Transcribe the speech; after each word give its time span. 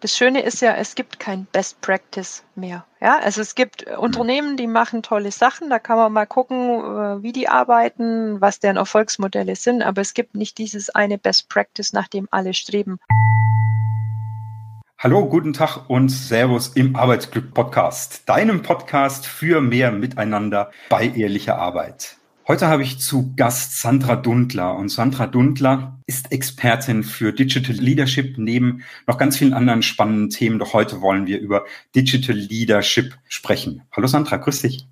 Das 0.00 0.16
Schöne 0.16 0.40
ist 0.40 0.62
ja, 0.62 0.76
es 0.76 0.94
gibt 0.94 1.20
kein 1.20 1.44
Best 1.52 1.82
Practice 1.82 2.42
mehr. 2.54 2.86
Ja, 3.02 3.18
also 3.18 3.42
es 3.42 3.54
gibt 3.54 3.86
mhm. 3.86 3.98
Unternehmen, 3.98 4.56
die 4.56 4.66
machen 4.66 5.02
tolle 5.02 5.30
Sachen. 5.30 5.68
Da 5.68 5.78
kann 5.78 5.98
man 5.98 6.10
mal 6.10 6.24
gucken, 6.24 6.56
äh, 6.56 7.22
wie 7.22 7.32
die 7.32 7.48
arbeiten, 7.48 8.40
was 8.40 8.60
deren 8.60 8.78
Erfolgsmodelle 8.78 9.56
sind. 9.56 9.82
Aber 9.82 10.00
es 10.00 10.14
gibt 10.14 10.34
nicht 10.34 10.56
dieses 10.56 10.88
eine 10.88 11.18
Best 11.18 11.50
Practice, 11.50 11.92
nach 11.92 12.08
dem 12.08 12.28
alle 12.30 12.54
streben. 12.54 12.98
Hallo, 14.98 15.26
guten 15.26 15.52
Tag 15.52 15.90
und 15.90 16.08
Servus 16.08 16.68
im 16.68 16.96
Arbeitsglück 16.96 17.52
Podcast, 17.52 18.26
deinem 18.26 18.62
Podcast 18.62 19.26
für 19.26 19.60
mehr 19.60 19.92
Miteinander 19.92 20.70
bei 20.88 21.08
ehrlicher 21.08 21.58
Arbeit. 21.58 22.19
Heute 22.50 22.66
habe 22.66 22.82
ich 22.82 22.98
zu 22.98 23.32
Gast 23.36 23.80
Sandra 23.80 24.16
Dundler 24.16 24.74
und 24.74 24.88
Sandra 24.88 25.28
Dundler 25.28 25.96
ist 26.06 26.32
Expertin 26.32 27.04
für 27.04 27.32
Digital 27.32 27.76
Leadership 27.76 28.38
neben 28.38 28.82
noch 29.06 29.18
ganz 29.18 29.36
vielen 29.36 29.54
anderen 29.54 29.82
spannenden 29.82 30.30
Themen. 30.30 30.58
Doch 30.58 30.72
heute 30.72 31.00
wollen 31.00 31.28
wir 31.28 31.38
über 31.38 31.64
Digital 31.94 32.34
Leadership 32.34 33.16
sprechen. 33.28 33.82
Hallo 33.92 34.08
Sandra, 34.08 34.36
grüß 34.36 34.62
dich. 34.62 34.84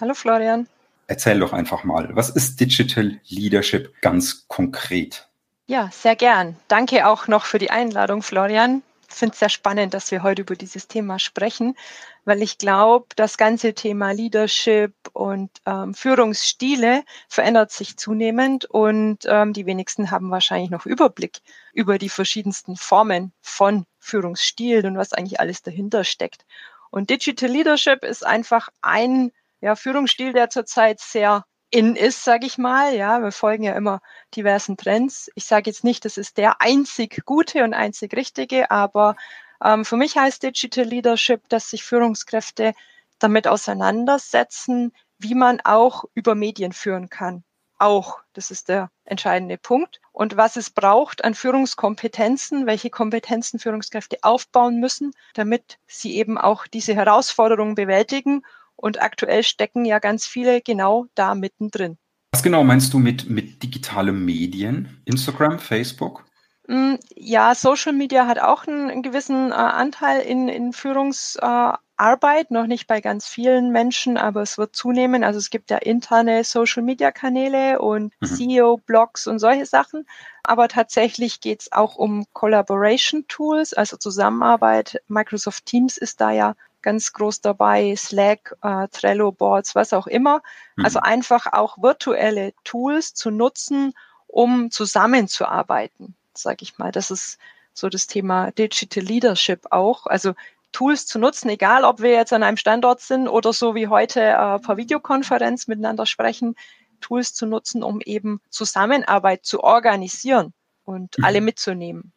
Hallo 0.00 0.14
Florian. 0.14 0.68
Erzähl 1.08 1.40
doch 1.40 1.52
einfach 1.52 1.82
mal, 1.82 2.14
was 2.14 2.30
ist 2.30 2.60
Digital 2.60 3.18
Leadership 3.26 3.92
ganz 4.02 4.46
konkret? 4.46 5.26
Ja, 5.66 5.90
sehr 5.92 6.14
gern. 6.14 6.54
Danke 6.68 7.08
auch 7.08 7.26
noch 7.26 7.44
für 7.44 7.58
die 7.58 7.72
Einladung, 7.72 8.22
Florian 8.22 8.82
finde 9.14 9.34
es 9.34 9.38
sehr 9.38 9.48
spannend, 9.48 9.94
dass 9.94 10.10
wir 10.10 10.22
heute 10.22 10.42
über 10.42 10.56
dieses 10.56 10.88
Thema 10.88 11.18
sprechen, 11.18 11.76
weil 12.24 12.42
ich 12.42 12.58
glaube, 12.58 13.06
das 13.16 13.36
ganze 13.36 13.74
Thema 13.74 14.12
Leadership 14.12 14.94
und 15.12 15.50
ähm, 15.66 15.94
Führungsstile 15.94 17.04
verändert 17.28 17.72
sich 17.72 17.96
zunehmend 17.96 18.64
und 18.66 19.18
ähm, 19.26 19.52
die 19.52 19.66
wenigsten 19.66 20.10
haben 20.10 20.30
wahrscheinlich 20.30 20.70
noch 20.70 20.86
Überblick 20.86 21.40
über 21.72 21.98
die 21.98 22.08
verschiedensten 22.08 22.76
Formen 22.76 23.32
von 23.40 23.86
Führungsstilen 23.98 24.86
und 24.86 24.96
was 24.96 25.12
eigentlich 25.12 25.40
alles 25.40 25.62
dahinter 25.62 26.04
steckt. 26.04 26.44
Und 26.90 27.10
Digital 27.10 27.50
Leadership 27.50 28.04
ist 28.04 28.26
einfach 28.26 28.68
ein 28.82 29.32
ja, 29.60 29.76
Führungsstil, 29.76 30.32
der 30.32 30.50
zurzeit 30.50 31.00
sehr 31.00 31.44
in 31.70 31.94
ist, 31.94 32.24
sage 32.24 32.46
ich 32.46 32.58
mal. 32.58 32.94
Ja, 32.94 33.22
wir 33.22 33.32
folgen 33.32 33.62
ja 33.62 33.74
immer 33.74 34.00
diversen 34.34 34.76
Trends. 34.76 35.30
Ich 35.34 35.44
sage 35.44 35.70
jetzt 35.70 35.84
nicht, 35.84 36.04
das 36.04 36.16
ist 36.16 36.36
der 36.36 36.60
einzig 36.60 37.24
gute 37.24 37.62
und 37.62 37.74
einzig 37.74 38.14
richtige, 38.14 38.70
aber 38.70 39.16
ähm, 39.64 39.84
für 39.84 39.96
mich 39.96 40.16
heißt 40.16 40.42
Digital 40.42 40.84
Leadership, 40.84 41.48
dass 41.48 41.70
sich 41.70 41.84
Führungskräfte 41.84 42.74
damit 43.18 43.46
auseinandersetzen, 43.46 44.92
wie 45.18 45.34
man 45.34 45.60
auch 45.60 46.04
über 46.14 46.34
Medien 46.34 46.72
führen 46.72 47.08
kann. 47.08 47.44
Auch, 47.78 48.18
das 48.34 48.50
ist 48.50 48.68
der 48.68 48.90
entscheidende 49.04 49.56
Punkt. 49.56 50.00
Und 50.12 50.36
was 50.36 50.56
es 50.56 50.70
braucht 50.70 51.24
an 51.24 51.34
Führungskompetenzen, 51.34 52.66
welche 52.66 52.90
Kompetenzen 52.90 53.58
Führungskräfte 53.58 54.18
aufbauen 54.22 54.80
müssen, 54.80 55.12
damit 55.34 55.78
sie 55.86 56.16
eben 56.16 56.36
auch 56.36 56.66
diese 56.66 56.94
Herausforderungen 56.94 57.74
bewältigen 57.74 58.42
und 58.76 59.00
aktuell 59.00 59.42
stecken 59.42 59.84
ja 59.84 59.98
ganz 59.98 60.26
viele 60.26 60.60
genau 60.60 61.06
da 61.14 61.34
mittendrin. 61.34 61.96
Was 62.32 62.42
genau 62.42 62.64
meinst 62.64 62.92
du 62.92 62.98
mit, 62.98 63.28
mit 63.28 63.62
digitalen 63.62 64.24
Medien? 64.24 65.02
Instagram, 65.04 65.58
Facebook? 65.58 66.24
Mm, 66.70 67.00
ja, 67.16 67.56
Social 67.56 67.92
Media 67.92 68.28
hat 68.28 68.38
auch 68.38 68.64
einen, 68.64 69.02
gewissen 69.02 69.50
äh, 69.50 69.54
Anteil 69.54 70.20
in, 70.20 70.48
in 70.48 70.72
Führungsarbeit, 70.72 72.50
äh, 72.50 72.54
noch 72.54 72.68
nicht 72.68 72.86
bei 72.86 73.00
ganz 73.00 73.26
vielen 73.26 73.72
Menschen, 73.72 74.16
aber 74.16 74.42
es 74.42 74.56
wird 74.56 74.76
zunehmen. 74.76 75.24
Also 75.24 75.40
es 75.40 75.50
gibt 75.50 75.70
ja 75.70 75.78
interne 75.78 76.44
Social 76.44 76.84
Media 76.84 77.10
Kanäle 77.10 77.80
und 77.80 78.12
mhm. 78.20 78.26
CEO-Blogs 78.26 79.26
und 79.26 79.40
solche 79.40 79.66
Sachen. 79.66 80.06
Aber 80.44 80.68
tatsächlich 80.68 81.40
geht 81.40 81.62
es 81.62 81.72
auch 81.72 81.96
um 81.96 82.24
Collaboration 82.34 83.26
Tools, 83.26 83.74
also 83.74 83.96
Zusammenarbeit. 83.96 85.02
Microsoft 85.08 85.66
Teams 85.66 85.98
ist 85.98 86.20
da 86.20 86.30
ja 86.30 86.54
ganz 86.82 87.12
groß 87.12 87.40
dabei, 87.40 87.96
Slack, 87.96 88.54
äh, 88.62 88.86
Trello 88.92 89.32
Boards, 89.32 89.74
was 89.74 89.92
auch 89.92 90.06
immer. 90.06 90.40
Mhm. 90.76 90.84
Also 90.84 91.00
einfach 91.00 91.52
auch 91.52 91.78
virtuelle 91.78 92.52
Tools 92.62 93.12
zu 93.12 93.32
nutzen, 93.32 93.92
um 94.28 94.70
zusammenzuarbeiten, 94.70 96.14
sage 96.36 96.58
ich 96.62 96.78
mal. 96.78 96.92
Das 96.92 97.10
ist 97.10 97.38
so 97.72 97.88
das 97.88 98.06
Thema 98.06 98.50
Digital 98.52 99.02
Leadership 99.04 99.66
auch. 99.70 100.06
Also 100.06 100.34
Tools 100.72 101.06
zu 101.06 101.18
nutzen, 101.18 101.48
egal 101.48 101.84
ob 101.84 102.00
wir 102.00 102.10
jetzt 102.10 102.32
an 102.32 102.42
einem 102.42 102.56
Standort 102.56 103.00
sind 103.00 103.28
oder 103.28 103.52
so 103.52 103.74
wie 103.74 103.88
heute 103.88 104.20
äh, 104.20 104.58
per 104.58 104.76
Videokonferenz 104.76 105.66
miteinander 105.66 106.06
sprechen, 106.06 106.54
Tools 107.00 107.34
zu 107.34 107.46
nutzen, 107.46 107.82
um 107.82 108.00
eben 108.00 108.40
Zusammenarbeit 108.50 109.44
zu 109.44 109.64
organisieren 109.64 110.52
und 110.84 111.18
mhm. 111.18 111.24
alle 111.24 111.40
mitzunehmen. 111.40 112.12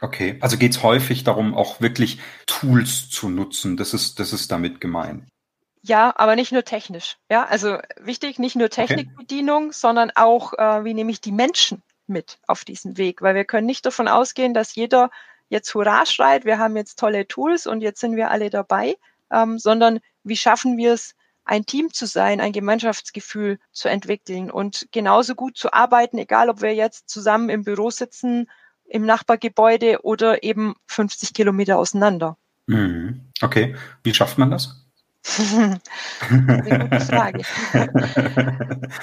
Okay, 0.00 0.36
also 0.40 0.56
geht 0.58 0.72
es 0.72 0.82
häufig 0.82 1.22
darum, 1.22 1.54
auch 1.54 1.80
wirklich 1.80 2.18
Tools 2.46 3.08
zu 3.08 3.28
nutzen. 3.28 3.76
Das 3.76 3.94
ist, 3.94 4.18
das 4.18 4.32
ist 4.32 4.50
damit 4.50 4.80
gemeint. 4.80 5.28
Ja, 5.82 6.12
aber 6.16 6.34
nicht 6.34 6.50
nur 6.50 6.64
technisch. 6.64 7.18
Ja, 7.30 7.44
also 7.44 7.78
wichtig, 8.00 8.38
nicht 8.38 8.56
nur 8.56 8.70
Technikbedienung, 8.70 9.66
okay. 9.66 9.72
sondern 9.74 10.10
auch, 10.14 10.54
äh, 10.54 10.84
wie 10.84 10.94
nehme 10.94 11.12
ich 11.12 11.20
die 11.20 11.32
Menschen 11.32 11.82
mit 12.12 12.38
auf 12.46 12.64
diesen 12.64 12.96
Weg? 12.98 13.22
Weil 13.22 13.34
wir 13.34 13.44
können 13.44 13.66
nicht 13.66 13.84
davon 13.84 14.08
ausgehen, 14.08 14.54
dass 14.54 14.74
jeder 14.74 15.10
jetzt 15.48 15.74
Hurra 15.74 16.06
schreit, 16.06 16.44
wir 16.44 16.58
haben 16.58 16.76
jetzt 16.76 16.98
tolle 16.98 17.26
Tools 17.26 17.66
und 17.66 17.80
jetzt 17.80 18.00
sind 18.00 18.16
wir 18.16 18.30
alle 18.30 18.50
dabei, 18.50 18.96
ähm, 19.30 19.58
sondern 19.58 20.00
wie 20.24 20.36
schaffen 20.36 20.76
wir 20.76 20.92
es, 20.92 21.14
ein 21.44 21.66
Team 21.66 21.92
zu 21.92 22.06
sein, 22.06 22.40
ein 22.40 22.52
Gemeinschaftsgefühl 22.52 23.58
zu 23.72 23.88
entwickeln 23.88 24.50
und 24.50 24.86
genauso 24.92 25.34
gut 25.34 25.56
zu 25.56 25.72
arbeiten, 25.72 26.18
egal 26.18 26.48
ob 26.48 26.62
wir 26.62 26.74
jetzt 26.74 27.08
zusammen 27.08 27.48
im 27.48 27.64
Büro 27.64 27.90
sitzen 27.90 28.48
im 28.84 29.04
Nachbargebäude 29.04 30.02
oder 30.02 30.42
eben 30.42 30.74
50 30.86 31.34
Kilometer 31.34 31.78
auseinander. 31.78 32.36
Mhm. 32.66 33.32
Okay, 33.40 33.74
wie 34.04 34.14
schafft 34.14 34.38
man 34.38 34.50
das? 34.50 34.81
Frage. 37.08 37.42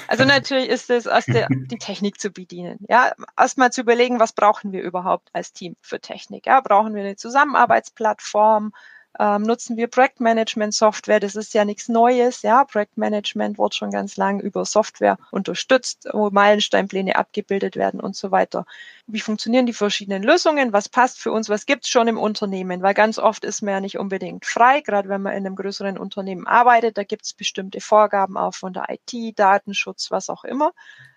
also 0.06 0.24
natürlich 0.24 0.68
ist 0.68 0.90
es 0.90 1.06
aus 1.06 1.24
der, 1.24 1.48
die 1.48 1.78
Technik 1.78 2.20
zu 2.20 2.30
bedienen. 2.30 2.78
Ja, 2.88 3.12
erstmal 3.38 3.72
zu 3.72 3.80
überlegen, 3.80 4.20
was 4.20 4.32
brauchen 4.32 4.72
wir 4.72 4.82
überhaupt 4.82 5.30
als 5.32 5.52
Team 5.52 5.76
für 5.80 5.98
Technik? 5.98 6.46
Ja, 6.46 6.60
brauchen 6.60 6.94
wir 6.94 7.02
eine 7.02 7.16
Zusammenarbeitsplattform? 7.16 8.72
Ähm, 9.18 9.42
nutzen 9.42 9.76
wir 9.76 9.88
Projektmanagement-Software. 9.88 11.20
Das 11.20 11.34
ist 11.34 11.52
ja 11.52 11.64
nichts 11.64 11.88
Neues. 11.88 12.42
Ja, 12.42 12.64
Projektmanagement 12.64 13.58
wird 13.58 13.74
schon 13.74 13.90
ganz 13.90 14.16
lang 14.16 14.40
über 14.40 14.64
Software 14.64 15.18
unterstützt, 15.32 16.08
wo 16.12 16.30
Meilensteinpläne 16.30 17.16
abgebildet 17.16 17.76
werden 17.76 18.00
und 18.00 18.14
so 18.14 18.30
weiter. 18.30 18.64
Wie 19.06 19.20
funktionieren 19.20 19.66
die 19.66 19.72
verschiedenen 19.72 20.22
Lösungen? 20.22 20.72
Was 20.72 20.88
passt 20.88 21.18
für 21.18 21.32
uns? 21.32 21.48
Was 21.48 21.66
gibt's 21.66 21.88
schon 21.88 22.06
im 22.08 22.18
Unternehmen? 22.18 22.82
Weil 22.82 22.94
ganz 22.94 23.18
oft 23.18 23.44
ist 23.44 23.62
man 23.62 23.74
ja 23.74 23.80
nicht 23.80 23.98
unbedingt 23.98 24.46
frei, 24.46 24.80
gerade 24.80 25.08
wenn 25.08 25.22
man 25.22 25.32
in 25.32 25.44
einem 25.44 25.56
größeren 25.56 25.98
Unternehmen 25.98 26.46
arbeitet. 26.46 26.96
Da 26.96 27.04
gibt's 27.04 27.34
bestimmte 27.34 27.80
Vorgaben 27.80 28.36
auch 28.36 28.54
von 28.54 28.72
der 28.72 28.86
IT, 28.88 29.38
Datenschutz, 29.38 30.10
was 30.10 30.30
auch 30.30 30.44
immer. 30.44 30.72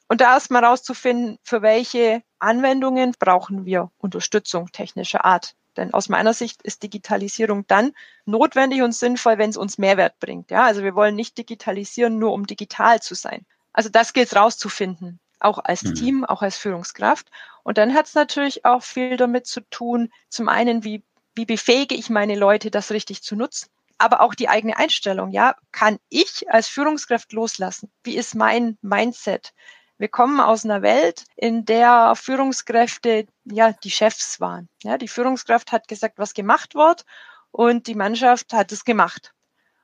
Und 0.07 0.21
da 0.21 0.33
erstmal 0.33 0.65
rauszufinden, 0.65 1.37
für 1.43 1.61
welche 1.61 2.23
Anwendungen 2.39 3.13
brauchen 3.17 3.65
wir 3.65 3.91
Unterstützung 3.97 4.71
technischer 4.71 5.25
Art. 5.25 5.55
Denn 5.77 5.93
aus 5.93 6.09
meiner 6.09 6.33
Sicht 6.33 6.61
ist 6.61 6.83
Digitalisierung 6.83 7.65
dann 7.67 7.93
notwendig 8.25 8.81
und 8.81 8.93
sinnvoll, 8.93 9.37
wenn 9.37 9.49
es 9.49 9.57
uns 9.57 9.77
Mehrwert 9.77 10.19
bringt. 10.19 10.51
Ja, 10.51 10.63
also 10.63 10.83
wir 10.83 10.95
wollen 10.95 11.15
nicht 11.15 11.37
digitalisieren, 11.37 12.19
nur 12.19 12.33
um 12.33 12.45
digital 12.45 13.01
zu 13.01 13.15
sein. 13.15 13.45
Also 13.73 13.89
das 13.89 14.13
gilt 14.13 14.35
rauszufinden, 14.35 15.19
auch 15.39 15.59
als 15.59 15.83
mhm. 15.83 15.95
Team, 15.95 16.25
auch 16.25 16.41
als 16.41 16.57
Führungskraft. 16.57 17.27
Und 17.63 17.77
dann 17.77 17.93
hat 17.93 18.05
es 18.05 18.13
natürlich 18.13 18.65
auch 18.65 18.83
viel 18.83 19.17
damit 19.17 19.47
zu 19.47 19.61
tun, 19.69 20.11
zum 20.29 20.47
einen, 20.47 20.83
wie, 20.83 21.03
wie 21.35 21.45
befähige 21.45 21.95
ich 21.95 22.09
meine 22.09 22.35
Leute, 22.35 22.69
das 22.69 22.91
richtig 22.91 23.23
zu 23.23 23.35
nutzen, 23.35 23.69
aber 23.97 24.21
auch 24.21 24.35
die 24.35 24.49
eigene 24.49 24.77
Einstellung. 24.77 25.31
Ja, 25.31 25.55
kann 25.71 25.97
ich 26.09 26.49
als 26.51 26.67
Führungskraft 26.67 27.33
loslassen? 27.33 27.91
Wie 28.03 28.15
ist 28.15 28.35
mein 28.35 28.77
Mindset? 28.81 29.53
Wir 30.03 30.09
kommen 30.09 30.41
aus 30.41 30.65
einer 30.65 30.81
Welt, 30.81 31.23
in 31.37 31.63
der 31.63 32.11
Führungskräfte 32.17 33.25
ja 33.45 33.71
die 33.71 33.89
Chefs 33.89 34.41
waren. 34.41 34.67
Ja, 34.83 34.97
die 34.97 35.07
Führungskraft 35.07 35.71
hat 35.71 35.87
gesagt, 35.87 36.17
was 36.17 36.33
gemacht 36.33 36.75
wird 36.75 37.05
und 37.51 37.87
die 37.87 37.95
Mannschaft 37.95 38.51
hat 38.51 38.73
es 38.73 38.83
gemacht. 38.83 39.33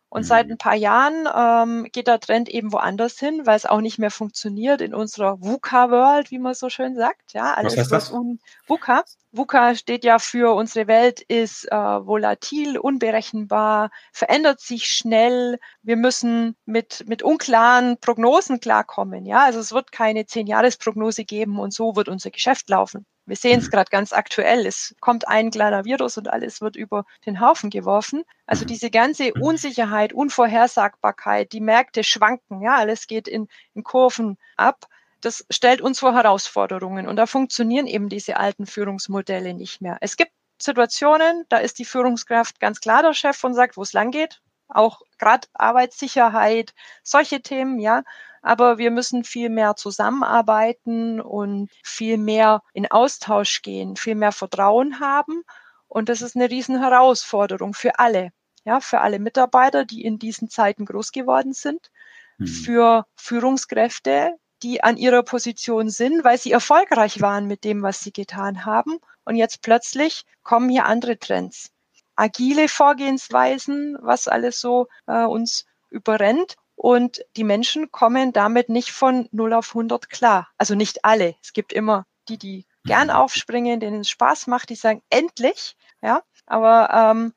Und 0.09 0.23
seit 0.23 0.47
mhm. 0.47 0.53
ein 0.53 0.57
paar 0.57 0.75
Jahren 0.75 1.27
ähm, 1.35 1.87
geht 1.91 2.07
der 2.07 2.19
Trend 2.19 2.49
eben 2.49 2.73
woanders 2.73 3.19
hin, 3.19 3.45
weil 3.45 3.55
es 3.55 3.67
auch 3.67 3.79
nicht 3.79 3.99
mehr 3.99 4.09
funktioniert 4.09 4.81
in 4.81 4.95
unserer 4.95 5.39
VUCA-World, 5.39 6.31
wie 6.31 6.39
man 6.39 6.55
so 6.55 6.69
schön 6.69 6.95
sagt. 6.95 7.33
Ja, 7.33 7.53
alles 7.53 7.73
was 7.73 7.79
heißt 7.79 7.91
das? 7.91 8.11
Un 8.11 8.39
VUCA. 8.67 9.03
VUCA 9.31 9.75
steht 9.75 10.03
ja 10.03 10.17
für 10.17 10.55
unsere 10.55 10.87
Welt 10.87 11.21
ist 11.21 11.71
äh, 11.71 11.75
volatil, 11.75 12.79
unberechenbar, 12.79 13.91
verändert 14.11 14.59
sich 14.59 14.85
schnell. 14.85 15.59
Wir 15.83 15.97
müssen 15.97 16.55
mit 16.65 17.03
mit 17.07 17.21
unklaren 17.21 17.99
Prognosen 17.99 18.59
klarkommen. 18.59 19.27
Ja, 19.27 19.43
also 19.43 19.59
es 19.59 19.71
wird 19.71 19.91
keine 19.91 20.25
zehn-Jahres-Prognose 20.25 21.25
geben 21.25 21.59
und 21.59 21.71
so 21.71 21.95
wird 21.95 22.09
unser 22.09 22.31
Geschäft 22.31 22.69
laufen. 22.69 23.05
Wir 23.29 23.35
sehen 23.35 23.59
es 23.59 23.67
mhm. 23.67 23.71
gerade 23.71 23.89
ganz 23.91 24.11
aktuell. 24.11 24.65
Es 24.65 24.95
kommt 24.99 25.27
ein 25.27 25.51
kleiner 25.51 25.85
Virus 25.85 26.17
und 26.17 26.29
alles 26.29 26.61
wird 26.61 26.75
über 26.75 27.05
den 27.25 27.39
Haufen 27.39 27.69
geworfen. 27.69 28.23
Also 28.45 28.63
mhm. 28.63 28.67
diese 28.67 28.89
ganze 28.89 29.33
Unsicherheit, 29.33 30.13
Unvorhersagbarkeit, 30.13 31.53
die 31.53 31.61
Märkte 31.61 32.03
schwanken, 32.03 32.61
ja, 32.61 32.75
alles 32.75 33.07
geht 33.07 33.27
in, 33.27 33.47
in 33.73 33.83
Kurven 33.83 34.37
ab. 34.57 34.85
Das 35.21 35.45
stellt 35.49 35.81
uns 35.81 35.99
vor 35.99 36.13
Herausforderungen 36.13 37.07
und 37.07 37.17
da 37.17 37.25
funktionieren 37.25 37.87
eben 37.87 38.09
diese 38.09 38.37
alten 38.37 38.65
Führungsmodelle 38.65 39.53
nicht 39.53 39.81
mehr. 39.81 39.97
Es 40.01 40.17
gibt 40.17 40.31
Situationen, 40.61 41.45
da 41.49 41.57
ist 41.57 41.79
die 41.79 41.85
Führungskraft 41.85 42.59
ganz 42.59 42.79
klar 42.79 43.01
der 43.03 43.13
Chef 43.13 43.43
und 43.43 43.53
sagt, 43.53 43.77
wo 43.77 43.81
es 43.81 43.93
lang 43.93 44.11
geht. 44.11 44.41
Auch 44.69 45.01
gerade 45.17 45.47
Arbeitssicherheit, 45.53 46.73
solche 47.03 47.41
Themen, 47.41 47.79
ja. 47.79 48.03
Aber 48.41 48.77
wir 48.77 48.91
müssen 48.91 49.23
viel 49.23 49.49
mehr 49.49 49.75
zusammenarbeiten 49.75 51.19
und 51.19 51.69
viel 51.83 52.17
mehr 52.17 52.61
in 52.73 52.89
Austausch 52.89 53.61
gehen, 53.61 53.97
viel 53.97 54.15
mehr 54.15 54.31
Vertrauen 54.31 54.99
haben. 54.99 55.43
Und 55.87 56.07
das 56.07 56.21
ist 56.21 56.35
eine 56.35 56.49
riesen 56.49 56.79
Herausforderung 56.79 57.73
für 57.73 57.99
alle. 57.99 58.31
Ja, 58.63 58.79
für 58.79 59.01
alle 59.01 59.19
Mitarbeiter, 59.19 59.85
die 59.85 60.03
in 60.03 60.19
diesen 60.19 60.49
Zeiten 60.49 60.85
groß 60.85 61.11
geworden 61.11 61.53
sind, 61.53 61.89
mhm. 62.37 62.47
für 62.47 63.05
Führungskräfte, 63.15 64.35
die 64.63 64.83
an 64.83 64.97
ihrer 64.97 65.23
Position 65.23 65.89
sind, 65.89 66.23
weil 66.23 66.37
sie 66.37 66.51
erfolgreich 66.51 67.21
waren 67.21 67.47
mit 67.47 67.63
dem, 67.63 67.81
was 67.81 68.01
sie 68.01 68.11
getan 68.11 68.65
haben. 68.65 68.99
Und 69.23 69.35
jetzt 69.35 69.61
plötzlich 69.61 70.25
kommen 70.43 70.69
hier 70.69 70.85
andere 70.85 71.17
Trends. 71.17 71.71
Agile 72.19 72.67
Vorgehensweisen, 72.67 73.97
was 74.01 74.27
alles 74.27 74.59
so 74.59 74.87
äh, 75.07 75.23
uns 75.23 75.65
überrennt. 75.89 76.55
Und 76.75 77.21
die 77.35 77.43
Menschen 77.43 77.91
kommen 77.91 78.31
damit 78.33 78.69
nicht 78.69 78.91
von 78.91 79.27
0 79.31 79.53
auf 79.53 79.69
100 79.69 80.09
klar. 80.09 80.47
Also 80.57 80.75
nicht 80.75 81.05
alle. 81.05 81.35
Es 81.41 81.53
gibt 81.53 81.73
immer 81.73 82.05
die, 82.27 82.37
die 82.37 82.65
gern 82.85 83.07
mhm. 83.07 83.13
aufspringen, 83.13 83.79
denen 83.79 84.01
es 84.01 84.09
Spaß 84.09 84.47
macht, 84.47 84.69
die 84.69 84.75
sagen, 84.75 85.01
endlich. 85.09 85.75
Ja, 86.01 86.21
aber 86.45 86.89
ähm, 86.93 87.33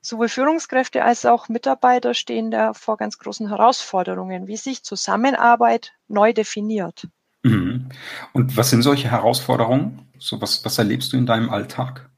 sowohl 0.00 0.28
Führungskräfte 0.28 1.02
als 1.02 1.26
auch 1.26 1.48
Mitarbeiter 1.48 2.14
stehen 2.14 2.50
da 2.50 2.72
vor 2.72 2.96
ganz 2.96 3.18
großen 3.18 3.48
Herausforderungen, 3.48 4.46
wie 4.46 4.56
sich 4.56 4.82
Zusammenarbeit 4.82 5.92
neu 6.08 6.32
definiert. 6.32 7.08
Mhm. 7.42 7.88
Und 8.32 8.56
was 8.56 8.70
sind 8.70 8.82
solche 8.82 9.10
Herausforderungen? 9.10 10.10
So 10.18 10.40
was, 10.40 10.64
was 10.64 10.78
erlebst 10.78 11.12
du 11.12 11.16
in 11.16 11.26
deinem 11.26 11.50
Alltag? 11.50 12.10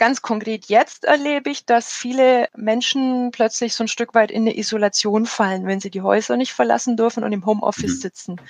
Ganz 0.00 0.22
konkret 0.22 0.64
jetzt 0.64 1.04
erlebe 1.04 1.50
ich, 1.50 1.66
dass 1.66 1.92
viele 1.92 2.48
Menschen 2.56 3.32
plötzlich 3.32 3.74
so 3.74 3.84
ein 3.84 3.88
Stück 3.88 4.14
weit 4.14 4.30
in 4.30 4.44
eine 4.44 4.56
Isolation 4.56 5.26
fallen, 5.26 5.66
wenn 5.66 5.78
sie 5.78 5.90
die 5.90 6.00
Häuser 6.00 6.38
nicht 6.38 6.54
verlassen 6.54 6.96
dürfen 6.96 7.22
und 7.22 7.32
im 7.32 7.44
Homeoffice 7.44 7.96
mhm. 7.96 8.00
sitzen 8.00 8.40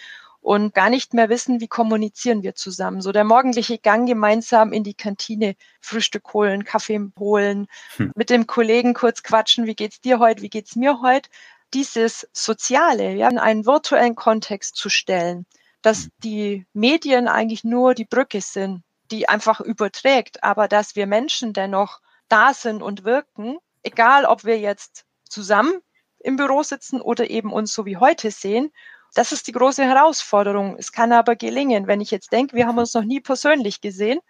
und 0.41 0.75
gar 0.75 0.91
nicht 0.91 1.12
mehr 1.12 1.29
wissen, 1.29 1.61
wie 1.61 1.67
kommunizieren 1.67 2.44
wir 2.44 2.55
zusammen. 2.55 3.00
So 3.00 3.11
der 3.11 3.25
morgendliche 3.25 3.79
Gang 3.79 4.06
gemeinsam 4.06 4.73
in 4.73 4.85
die 4.85 4.94
Kantine, 4.94 5.56
Frühstück 5.81 6.32
holen, 6.35 6.62
Kaffee 6.62 7.00
holen, 7.19 7.67
hm. 7.96 8.12
mit 8.14 8.31
dem 8.31 8.46
Kollegen 8.46 8.94
kurz 8.94 9.25
quatschen, 9.25 9.67
wie 9.67 9.75
geht's 9.75 10.00
dir 10.00 10.20
heute, 10.20 10.43
wie 10.43 10.50
geht's 10.50 10.76
mir 10.76 11.00
heute. 11.03 11.29
Dieses 11.75 12.29
Soziale, 12.32 13.17
ja, 13.17 13.29
in 13.29 13.38
einen 13.38 13.67
virtuellen 13.67 14.14
Kontext 14.14 14.76
zu 14.76 14.88
stellen, 14.88 15.46
dass 15.82 16.05
hm. 16.05 16.11
die 16.23 16.67
Medien 16.75 17.26
eigentlich 17.26 17.64
nur 17.64 17.94
die 17.94 18.05
Brücke 18.05 18.41
sind, 18.41 18.85
die 19.10 19.28
einfach 19.28 19.60
überträgt, 19.60 20.42
aber 20.42 20.68
dass 20.68 20.96
wir 20.96 21.06
Menschen 21.06 21.52
dennoch 21.52 22.00
da 22.28 22.54
sind 22.54 22.82
und 22.82 23.04
wirken, 23.04 23.58
egal 23.82 24.24
ob 24.24 24.44
wir 24.44 24.58
jetzt 24.58 25.04
zusammen 25.28 25.80
im 26.18 26.36
Büro 26.36 26.62
sitzen 26.62 27.00
oder 27.00 27.30
eben 27.30 27.52
uns 27.52 27.72
so 27.72 27.86
wie 27.86 27.96
heute 27.96 28.30
sehen 28.30 28.70
das 29.14 29.32
ist 29.32 29.46
die 29.46 29.52
große 29.52 29.84
Herausforderung. 29.84 30.76
Es 30.78 30.92
kann 30.92 31.12
aber 31.12 31.36
gelingen, 31.36 31.86
wenn 31.86 32.00
ich 32.00 32.10
jetzt 32.10 32.32
denke, 32.32 32.56
wir 32.56 32.66
haben 32.66 32.78
uns 32.78 32.94
noch 32.94 33.04
nie 33.04 33.20
persönlich 33.20 33.80
gesehen, 33.80 34.20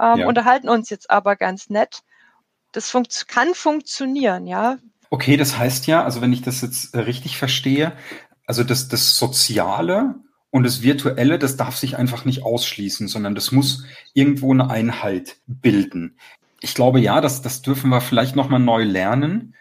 ähm, 0.00 0.20
ja. 0.20 0.26
unterhalten 0.26 0.68
uns 0.68 0.90
jetzt 0.90 1.10
aber 1.10 1.36
ganz 1.36 1.68
nett. 1.68 2.02
Das 2.72 2.90
funkt 2.90 3.28
kann 3.28 3.54
funktionieren, 3.54 4.46
ja. 4.46 4.78
Okay, 5.10 5.36
das 5.36 5.58
heißt 5.58 5.86
ja, 5.86 6.02
also 6.02 6.20
wenn 6.20 6.32
ich 6.32 6.42
das 6.42 6.62
jetzt 6.62 6.94
äh, 6.94 7.00
richtig 7.00 7.38
verstehe, 7.38 7.92
also 8.46 8.64
das, 8.64 8.88
das 8.88 9.16
Soziale 9.16 10.16
und 10.54 10.62
das 10.62 10.82
Virtuelle, 10.82 11.40
das 11.40 11.56
darf 11.56 11.76
sich 11.76 11.96
einfach 11.98 12.24
nicht 12.24 12.44
ausschließen, 12.44 13.08
sondern 13.08 13.34
das 13.34 13.50
muss 13.50 13.82
irgendwo 14.12 14.52
eine 14.52 14.70
Einheit 14.70 15.38
bilden. 15.48 16.16
Ich 16.60 16.76
glaube 16.76 17.00
ja, 17.00 17.20
das, 17.20 17.42
das 17.42 17.60
dürfen 17.60 17.90
wir 17.90 18.00
vielleicht 18.00 18.36
nochmal 18.36 18.60
neu 18.60 18.84
lernen. 18.84 19.56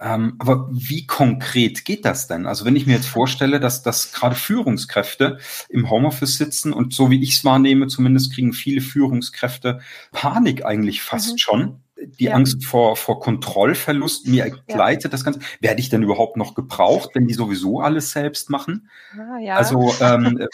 Ähm, 0.00 0.36
aber 0.38 0.70
wie 0.72 1.06
konkret 1.06 1.84
geht 1.84 2.06
das 2.06 2.28
denn? 2.28 2.46
Also 2.46 2.64
wenn 2.64 2.76
ich 2.76 2.86
mir 2.86 2.94
jetzt 2.94 3.08
vorstelle, 3.08 3.60
dass, 3.60 3.82
dass 3.82 4.10
gerade 4.12 4.36
Führungskräfte 4.36 5.38
im 5.68 5.90
Homeoffice 5.90 6.38
sitzen 6.38 6.72
und 6.72 6.94
so 6.94 7.10
wie 7.10 7.22
ich 7.22 7.34
es 7.34 7.44
wahrnehme, 7.44 7.88
zumindest 7.88 8.32
kriegen 8.32 8.54
viele 8.54 8.80
Führungskräfte 8.80 9.80
Panik 10.12 10.64
eigentlich 10.64 11.02
fast 11.02 11.32
mhm. 11.32 11.38
schon. 11.38 11.80
Die 12.18 12.24
ja. 12.24 12.34
Angst 12.34 12.64
vor, 12.64 12.96
vor 12.96 13.20
Kontrollverlust 13.20 14.28
mir 14.28 14.50
gleitet 14.66 15.04
ja. 15.04 15.10
das 15.10 15.24
Ganze. 15.24 15.40
Werde 15.60 15.80
ich 15.80 15.88
denn 15.88 16.02
überhaupt 16.02 16.36
noch 16.36 16.54
gebraucht, 16.54 17.10
wenn 17.14 17.26
die 17.26 17.34
sowieso 17.34 17.80
alles 17.80 18.12
selbst 18.12 18.50
machen? 18.50 18.88
Ah, 19.14 19.38
ja. 19.38 19.56
Also 19.56 19.92
ähm, 20.00 20.38
äh, 20.38 20.46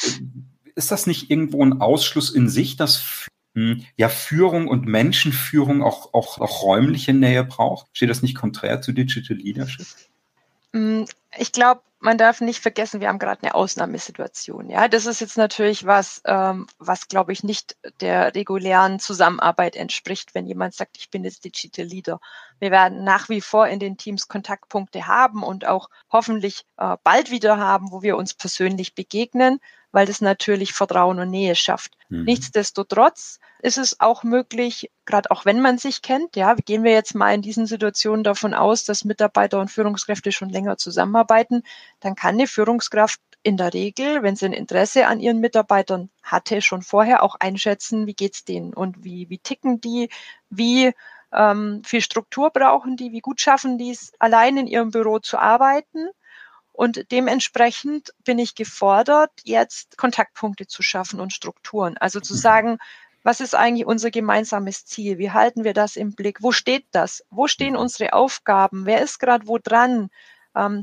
ist 0.74 0.90
das 0.90 1.06
nicht 1.06 1.30
irgendwo 1.30 1.64
ein 1.64 1.80
Ausschluss 1.80 2.30
in 2.30 2.48
sich, 2.48 2.76
dass 2.76 3.28
hm, 3.54 3.84
ja 3.96 4.08
Führung 4.08 4.68
und 4.68 4.86
Menschenführung 4.86 5.82
auch, 5.82 6.14
auch, 6.14 6.40
auch 6.40 6.62
räumliche 6.62 7.12
Nähe 7.12 7.44
braucht? 7.44 7.88
Steht 7.92 8.10
das 8.10 8.22
nicht 8.22 8.36
konträr 8.36 8.80
zu 8.80 8.92
Digital 8.92 9.36
Leadership? 9.36 9.86
Hm, 10.74 11.06
ich 11.38 11.52
glaube, 11.52 11.82
man 12.00 12.18
darf 12.18 12.40
nicht 12.42 12.60
vergessen, 12.60 13.00
wir 13.00 13.08
haben 13.08 13.18
gerade 13.18 13.42
eine 13.42 13.54
Ausnahmesituation. 13.54 14.68
Ja, 14.68 14.88
das 14.88 15.06
ist 15.06 15.20
jetzt 15.20 15.38
natürlich 15.38 15.86
was, 15.86 16.20
ähm, 16.26 16.66
was 16.78 17.08
glaube 17.08 17.32
ich 17.32 17.44
nicht 17.44 17.76
der 18.00 18.34
regulären 18.34 18.98
Zusammenarbeit 18.98 19.76
entspricht, 19.76 20.34
wenn 20.34 20.46
jemand 20.46 20.74
sagt, 20.74 20.98
ich 20.98 21.10
bin 21.10 21.24
jetzt 21.24 21.44
Digital 21.44 21.86
Leader. 21.86 22.20
Wir 22.58 22.70
werden 22.70 23.04
nach 23.04 23.28
wie 23.30 23.40
vor 23.40 23.68
in 23.68 23.78
den 23.78 23.96
Teams 23.96 24.28
Kontaktpunkte 24.28 25.06
haben 25.06 25.42
und 25.42 25.64
auch 25.64 25.88
hoffentlich 26.12 26.66
äh, 26.76 26.96
bald 27.04 27.30
wieder 27.30 27.56
haben, 27.56 27.90
wo 27.90 28.02
wir 28.02 28.16
uns 28.16 28.34
persönlich 28.34 28.94
begegnen 28.94 29.60
weil 29.94 30.06
das 30.06 30.20
natürlich 30.20 30.72
Vertrauen 30.72 31.20
und 31.20 31.30
Nähe 31.30 31.54
schafft. 31.54 31.96
Mhm. 32.08 32.24
Nichtsdestotrotz 32.24 33.38
ist 33.62 33.78
es 33.78 34.00
auch 34.00 34.24
möglich, 34.24 34.90
gerade 35.06 35.30
auch 35.30 35.44
wenn 35.44 35.60
man 35.60 35.78
sich 35.78 36.02
kennt, 36.02 36.34
ja, 36.34 36.54
gehen 36.54 36.82
wir 36.82 36.90
jetzt 36.90 37.14
mal 37.14 37.32
in 37.32 37.42
diesen 37.42 37.66
Situationen 37.66 38.24
davon 38.24 38.54
aus, 38.54 38.84
dass 38.84 39.04
Mitarbeiter 39.04 39.60
und 39.60 39.70
Führungskräfte 39.70 40.32
schon 40.32 40.50
länger 40.50 40.76
zusammenarbeiten, 40.76 41.62
dann 42.00 42.16
kann 42.16 42.34
eine 42.34 42.48
Führungskraft 42.48 43.20
in 43.44 43.56
der 43.56 43.72
Regel, 43.72 44.24
wenn 44.24 44.34
sie 44.34 44.46
ein 44.46 44.52
Interesse 44.52 45.06
an 45.06 45.20
ihren 45.20 45.38
Mitarbeitern 45.38 46.10
hatte, 46.24 46.60
schon 46.60 46.82
vorher 46.82 47.22
auch 47.22 47.36
einschätzen, 47.38 48.08
wie 48.08 48.14
geht's 48.14 48.44
denen 48.44 48.74
und 48.74 49.04
wie, 49.04 49.30
wie 49.30 49.38
ticken 49.38 49.80
die, 49.80 50.08
wie 50.50 50.92
ähm, 51.32 51.82
viel 51.84 52.00
Struktur 52.00 52.50
brauchen 52.50 52.96
die, 52.96 53.12
wie 53.12 53.20
gut 53.20 53.40
schaffen 53.40 53.78
die 53.78 53.92
es, 53.92 54.12
allein 54.18 54.56
in 54.56 54.66
ihrem 54.66 54.90
Büro 54.90 55.20
zu 55.20 55.38
arbeiten 55.38 56.08
und 56.74 57.12
dementsprechend 57.12 58.12
bin 58.24 58.40
ich 58.40 58.56
gefordert, 58.56 59.30
jetzt 59.44 59.96
Kontaktpunkte 59.96 60.66
zu 60.66 60.82
schaffen 60.82 61.20
und 61.20 61.32
Strukturen. 61.32 61.96
Also 61.98 62.18
zu 62.18 62.34
mhm. 62.34 62.38
sagen, 62.38 62.78
was 63.22 63.40
ist 63.40 63.54
eigentlich 63.54 63.86
unser 63.86 64.10
gemeinsames 64.10 64.84
Ziel? 64.84 65.16
Wie 65.18 65.30
halten 65.30 65.62
wir 65.62 65.72
das 65.72 65.94
im 65.94 66.14
Blick? 66.14 66.42
Wo 66.42 66.50
steht 66.50 66.84
das? 66.90 67.24
Wo 67.30 67.46
stehen 67.46 67.74
mhm. 67.74 67.78
unsere 67.78 68.12
Aufgaben? 68.12 68.86
Wer 68.86 69.02
ist 69.02 69.20
gerade 69.20 69.46
wo 69.46 69.58
dran? 69.58 70.10
Ähm, 70.56 70.80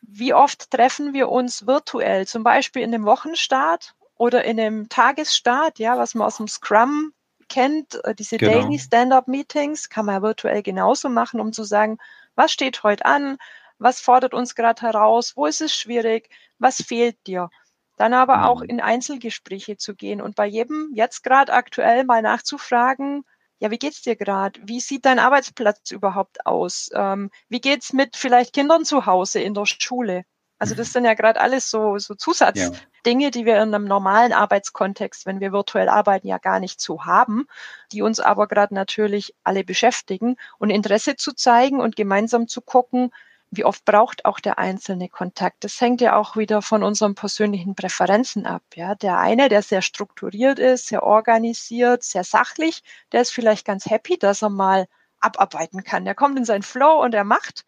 wie 0.00 0.32
oft 0.32 0.70
treffen 0.70 1.12
wir 1.12 1.28
uns 1.28 1.66
virtuell, 1.66 2.26
zum 2.26 2.42
Beispiel 2.42 2.80
in 2.80 2.94
einem 2.94 3.04
Wochenstart 3.04 3.94
oder 4.16 4.42
in 4.44 4.58
einem 4.58 4.88
Tagesstart, 4.88 5.78
ja, 5.78 5.98
was 5.98 6.14
man 6.14 6.26
aus 6.26 6.38
dem 6.38 6.48
Scrum 6.48 7.12
kennt, 7.50 8.02
äh, 8.04 8.14
diese 8.14 8.38
genau. 8.38 8.52
Daily 8.52 8.78
Stand-up 8.78 9.28
Meetings, 9.28 9.90
kann 9.90 10.06
man 10.06 10.14
ja 10.14 10.22
virtuell 10.22 10.62
genauso 10.62 11.10
machen, 11.10 11.40
um 11.40 11.52
zu 11.52 11.64
sagen, 11.64 11.98
was 12.36 12.52
steht 12.52 12.82
heute 12.82 13.04
an? 13.04 13.36
Was 13.78 14.00
fordert 14.00 14.34
uns 14.34 14.54
gerade 14.54 14.82
heraus, 14.82 15.36
wo 15.36 15.46
ist 15.46 15.60
es 15.60 15.74
schwierig, 15.74 16.28
was 16.58 16.76
fehlt 16.76 17.16
dir. 17.26 17.50
Dann 17.96 18.12
aber 18.12 18.46
auch 18.46 18.60
mhm. 18.60 18.68
in 18.68 18.80
Einzelgespräche 18.80 19.76
zu 19.76 19.94
gehen 19.94 20.20
und 20.20 20.36
bei 20.36 20.46
jedem 20.46 20.90
jetzt 20.94 21.22
gerade 21.22 21.52
aktuell 21.52 22.04
mal 22.04 22.22
nachzufragen, 22.22 23.24
ja, 23.58 23.70
wie 23.70 23.78
geht's 23.78 24.02
dir 24.02 24.16
gerade? 24.16 24.60
Wie 24.64 24.80
sieht 24.80 25.06
dein 25.06 25.18
Arbeitsplatz 25.18 25.90
überhaupt 25.90 26.44
aus? 26.44 26.90
Ähm, 26.92 27.30
wie 27.48 27.60
geht's 27.60 27.94
mit 27.94 28.16
vielleicht 28.16 28.52
Kindern 28.52 28.84
zu 28.84 29.06
Hause 29.06 29.40
in 29.40 29.54
der 29.54 29.64
Schule? 29.64 30.24
Also 30.58 30.74
das 30.74 30.92
sind 30.92 31.04
ja 31.04 31.14
gerade 31.14 31.40
alles 31.40 31.70
so, 31.70 31.98
so 31.98 32.14
Zusatzdinge, 32.14 33.24
ja. 33.24 33.30
die 33.30 33.44
wir 33.44 33.56
in 33.56 33.74
einem 33.74 33.84
normalen 33.84 34.32
Arbeitskontext, 34.32 35.26
wenn 35.26 35.40
wir 35.40 35.52
virtuell 35.52 35.88
arbeiten, 35.88 36.28
ja 36.28 36.38
gar 36.38 36.60
nicht 36.60 36.80
so 36.80 37.04
haben, 37.04 37.46
die 37.92 38.00
uns 38.02 38.20
aber 38.20 38.46
gerade 38.46 38.74
natürlich 38.74 39.34
alle 39.44 39.64
beschäftigen 39.64 40.36
und 40.58 40.70
Interesse 40.70 41.16
zu 41.16 41.34
zeigen 41.34 41.80
und 41.80 41.94
gemeinsam 41.96 42.48
zu 42.48 42.62
gucken, 42.62 43.10
wie 43.50 43.64
oft 43.64 43.84
braucht 43.84 44.24
auch 44.24 44.40
der 44.40 44.58
einzelne 44.58 45.08
Kontakt. 45.08 45.64
Das 45.64 45.80
hängt 45.80 46.00
ja 46.00 46.16
auch 46.16 46.36
wieder 46.36 46.62
von 46.62 46.82
unseren 46.82 47.14
persönlichen 47.14 47.74
Präferenzen 47.74 48.46
ab. 48.46 48.62
Ja, 48.74 48.94
der 48.94 49.18
eine, 49.18 49.48
der 49.48 49.62
sehr 49.62 49.82
strukturiert 49.82 50.58
ist, 50.58 50.88
sehr 50.88 51.02
organisiert, 51.02 52.02
sehr 52.02 52.24
sachlich, 52.24 52.82
der 53.12 53.22
ist 53.22 53.32
vielleicht 53.32 53.64
ganz 53.64 53.86
happy, 53.86 54.18
dass 54.18 54.42
er 54.42 54.50
mal 54.50 54.86
abarbeiten 55.20 55.84
kann. 55.84 56.04
Der 56.04 56.14
kommt 56.14 56.38
in 56.38 56.44
seinen 56.44 56.62
Flow 56.62 57.02
und 57.02 57.14
er 57.14 57.24
macht 57.24 57.64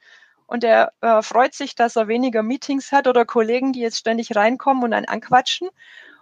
und 0.46 0.64
er 0.64 0.92
äh, 1.00 1.22
freut 1.22 1.54
sich, 1.54 1.74
dass 1.74 1.96
er 1.96 2.08
weniger 2.08 2.42
Meetings 2.42 2.92
hat 2.92 3.06
oder 3.06 3.24
Kollegen, 3.24 3.72
die 3.72 3.80
jetzt 3.80 3.98
ständig 3.98 4.34
reinkommen 4.34 4.82
und 4.82 4.92
einen 4.92 5.06
anquatschen. 5.06 5.68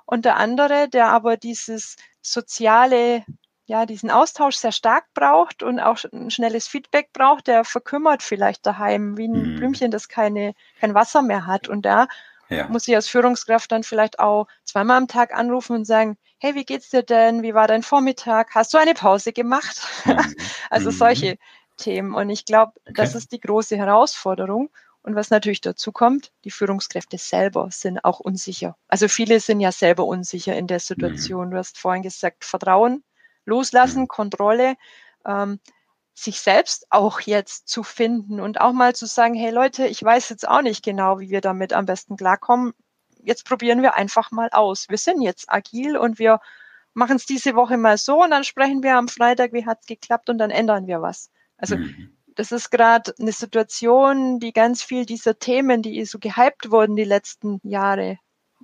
Und 0.05 0.25
der 0.25 0.37
andere, 0.37 0.89
der 0.89 1.09
aber 1.09 1.37
dieses 1.37 1.97
soziale 2.23 3.25
ja, 3.67 3.85
diesen 3.85 4.11
Austausch 4.11 4.57
sehr 4.57 4.73
stark 4.73 5.13
braucht 5.13 5.63
und 5.63 5.81
auch 5.81 5.99
ein 6.13 6.31
schnelles 6.31 6.69
Feedback 6.69 7.13
braucht, 7.13 7.49
der 7.49 7.65
verkümmert 7.65 8.23
vielleicht 8.23 8.65
daheim 8.65 9.17
wie 9.17 9.27
ein 9.27 9.55
mhm. 9.55 9.57
Blümchen, 9.57 9.91
das 9.91 10.09
keine, 10.09 10.55
kein 10.81 10.95
Wasser 10.95 11.21
mehr 11.23 11.47
hat. 11.47 11.69
Und 11.69 11.83
da 11.85 12.07
Ja. 12.49 12.69
Muss 12.69 12.87
ich 12.87 12.95
als 12.95 13.09
Führungskraft 13.09 13.73
dann 13.73 13.83
vielleicht 13.83 14.21
auch 14.21 14.47
zweimal 14.63 14.99
am 14.99 15.09
Tag 15.09 15.35
anrufen 15.35 15.75
und 15.75 15.85
sagen, 15.85 16.17
hey, 16.39 16.55
wie 16.55 16.65
geht's 16.65 16.91
dir 16.91 17.03
denn? 17.03 17.43
Wie 17.43 17.55
war 17.55 17.67
dein 17.67 17.83
Vormittag? 17.83 18.55
Hast 18.55 18.73
du 18.73 18.79
eine 18.79 18.95
Pause 18.95 19.33
gemacht? 19.33 19.83
Mhm. 20.05 20.17
also 20.71 20.91
mhm. 20.91 20.95
solche 20.95 21.39
Themen. 21.77 22.15
Und 22.15 22.31
ich 22.31 22.45
glaube, 22.45 22.73
okay. 22.83 22.93
das 22.95 23.17
ist 23.17 23.33
die 23.33 23.41
große 23.41 23.77
Herausforderung. 23.77 24.71
Und 25.03 25.15
was 25.15 25.31
natürlich 25.31 25.61
dazu 25.61 25.91
kommt, 25.91 26.33
die 26.45 26.51
Führungskräfte 26.51 27.19
selber 27.19 27.69
sind 27.73 28.05
auch 28.05 28.21
unsicher. 28.21 28.77
Also 28.87 29.09
viele 29.09 29.41
sind 29.41 29.61
ja 29.61 29.73
selber 29.73 30.05
unsicher 30.05 30.57
in 30.57 30.67
der 30.67 30.81
Situation. 30.81 31.49
Mhm. 31.49 31.51
Du 31.53 31.59
hast 31.59 31.79
vorhin 31.79 32.03
gesagt, 32.03 32.45
Vertrauen, 32.45 33.03
Loslassen, 33.47 34.03
mhm. 34.03 34.09
Kontrolle, 34.09 34.77
ähm, 35.25 35.61
sich 36.15 36.41
selbst 36.41 36.87
auch 36.91 37.21
jetzt 37.21 37.69
zu 37.69 37.83
finden 37.83 38.41
und 38.41 38.61
auch 38.61 38.73
mal 38.73 38.95
zu 38.95 39.07
sagen, 39.07 39.35
hey 39.35 39.51
Leute, 39.51 39.87
ich 39.87 40.03
weiß 40.03 40.29
jetzt 40.31 40.49
auch 40.49 40.63
nicht 40.63 40.85
genau, 40.85 41.21
wie 41.21 41.31
wir 41.31 41.41
damit 41.41 41.73
am 41.73 41.87
besten 41.87 42.17
klarkommen. 42.17 42.73
Jetzt 43.23 43.45
probieren 43.45 43.83
wir 43.83 43.95
einfach 43.95 44.31
mal 44.31 44.49
aus. 44.53 44.89
Wir 44.89 44.99
sind 44.99 45.21
jetzt 45.21 45.51
agil 45.51 45.97
und 45.97 46.19
wir 46.19 46.41
machen 46.95 47.17
es 47.17 47.27
diese 47.27 47.55
Woche 47.55 47.77
mal 47.77 47.99
so 47.99 48.23
und 48.23 48.31
dann 48.31 48.45
sprechen 48.45 48.83
wir 48.83 48.97
am 48.97 49.09
Freitag, 49.09 49.53
wie 49.53 49.67
hat 49.67 49.81
es 49.81 49.87
geklappt 49.87 50.31
und 50.31 50.39
dann 50.39 50.51
ändern 50.51 50.87
wir 50.87 51.03
was. 51.03 51.31
Also 51.59 51.77
mhm 51.77 52.17
das 52.37 52.53
ist 52.53 52.71
gerade 52.71 53.15
eine 53.19 53.33
Situation, 53.33 54.39
die 54.39 54.53
ganz 54.53 54.83
viel 54.83 55.07
dieser 55.07 55.39
Themen, 55.39 55.83
die 55.83 56.05
so 56.05 56.19
gehypt 56.19 56.71
wurden 56.71 56.95
die 56.95 57.05
letzten 57.05 57.61
Jahre, 57.63 58.19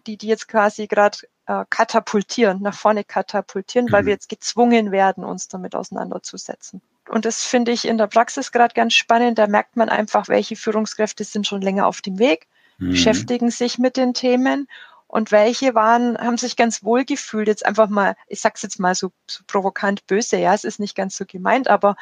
die 0.06 0.18
die 0.18 0.28
jetzt 0.28 0.46
quasi 0.46 0.86
gerade 0.86 1.18
äh, 1.46 1.64
katapultieren, 1.70 2.62
nach 2.62 2.74
vorne 2.74 3.04
katapultieren, 3.04 3.86
mhm. 3.86 3.92
weil 3.92 4.06
wir 4.06 4.12
jetzt 4.12 4.28
gezwungen 4.28 4.92
werden, 4.92 5.24
uns 5.24 5.48
damit 5.48 5.74
auseinanderzusetzen. 5.74 6.80
Und 7.08 7.24
das 7.24 7.42
finde 7.42 7.72
ich 7.72 7.86
in 7.86 7.98
der 7.98 8.06
Praxis 8.06 8.52
gerade 8.52 8.74
ganz 8.74 8.94
spannend. 8.94 9.38
Da 9.38 9.46
merkt 9.46 9.76
man 9.76 9.88
einfach, 9.88 10.28
welche 10.28 10.56
Führungskräfte 10.56 11.24
sind 11.24 11.46
schon 11.46 11.60
länger 11.60 11.86
auf 11.86 12.00
dem 12.00 12.18
Weg, 12.18 12.46
mhm. 12.78 12.90
beschäftigen 12.90 13.50
sich 13.50 13.78
mit 13.78 13.96
den 13.96 14.14
Themen 14.14 14.68
und 15.12 15.30
welche 15.30 15.74
waren, 15.74 16.16
haben 16.16 16.38
sich 16.38 16.56
ganz 16.56 16.84
wohl 16.84 17.04
gefühlt, 17.04 17.46
jetzt 17.46 17.66
einfach 17.66 17.88
mal, 17.88 18.16
ich 18.28 18.40
sag's 18.40 18.62
jetzt 18.62 18.80
mal 18.80 18.94
so, 18.94 19.12
so 19.26 19.42
provokant 19.46 20.06
böse, 20.06 20.38
ja, 20.38 20.54
es 20.54 20.64
ist 20.64 20.80
nicht 20.80 20.96
ganz 20.96 21.16
so 21.16 21.26
gemeint, 21.26 21.68
aber 21.68 21.96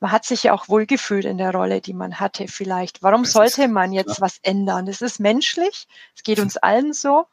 man 0.00 0.10
hat 0.10 0.24
sich 0.24 0.44
ja 0.44 0.54
auch 0.54 0.68
wohlgefühlt 0.68 1.26
in 1.26 1.36
der 1.36 1.52
Rolle, 1.52 1.82
die 1.82 1.92
man 1.92 2.18
hatte 2.18 2.48
vielleicht. 2.48 3.02
Warum 3.02 3.24
das 3.24 3.32
sollte 3.32 3.68
man 3.68 3.92
jetzt 3.92 4.16
klar. 4.16 4.28
was 4.28 4.38
ändern? 4.42 4.88
Es 4.88 5.02
ist 5.02 5.20
menschlich, 5.20 5.86
es 6.14 6.22
geht 6.22 6.38
uns 6.38 6.56
allen 6.56 6.92
so. 6.92 7.26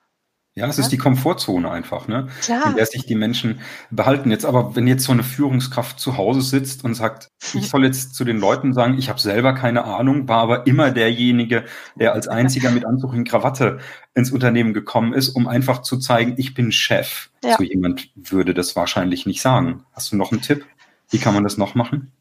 Ja, 0.56 0.68
es 0.68 0.78
ist 0.78 0.90
die 0.90 1.00
Komfortzone 1.00 1.72
einfach, 1.72 2.08
ne? 2.08 2.28
Klar. 2.42 2.68
in 2.68 2.76
der 2.76 2.86
sich 2.86 3.08
die 3.08 3.16
Menschen 3.16 3.62
behalten. 3.90 4.30
Jetzt 4.30 4.46
aber, 4.46 4.76
wenn 4.76 4.86
jetzt 4.86 5.04
so 5.04 5.12
eine 5.12 5.24
Führungskraft 5.24 6.00
zu 6.00 6.16
Hause 6.16 6.42
sitzt 6.42 6.84
und 6.84 6.94
sagt, 6.94 7.30
ich 7.56 7.70
soll 7.70 7.84
jetzt 7.86 8.14
zu 8.14 8.24
den 8.24 8.38
Leuten 8.38 8.74
sagen, 8.74 9.00
ich 9.00 9.10
habe 9.10 9.20
selber 9.20 9.54
keine 9.54 9.86
Ahnung, 9.86 10.28
war 10.28 10.42
aber 10.44 10.68
immer 10.68 10.92
derjenige, 10.92 11.66
der 11.96 12.14
als 12.14 12.28
einziger 12.28 12.70
mit 12.70 12.86
Anzug 12.86 13.14
und 13.14 13.28
Krawatte 13.28 13.80
ins 14.14 14.30
Unternehmen 14.30 14.76
gekommen 14.76 15.14
ist, 15.14 15.30
um 15.30 15.48
einfach 15.48 15.82
zu 15.82 15.98
zeigen, 15.98 16.36
ich 16.38 16.54
bin 16.54 16.72
Chef. 16.72 17.32
Ja. 17.44 17.58
So 17.58 17.64
jemand 17.64 18.12
würde 18.16 18.54
das 18.54 18.76
wahrscheinlich 18.76 19.26
nicht 19.26 19.42
sagen. 19.42 19.86
Hast 19.92 20.12
du 20.12 20.18
noch 20.18 20.32
einen 20.32 20.42
Tipp? 20.42 20.66
Wie 21.10 21.18
kann 21.18 21.34
man 21.34 21.44
das 21.44 21.58
noch 21.58 21.74
machen? 21.74 22.12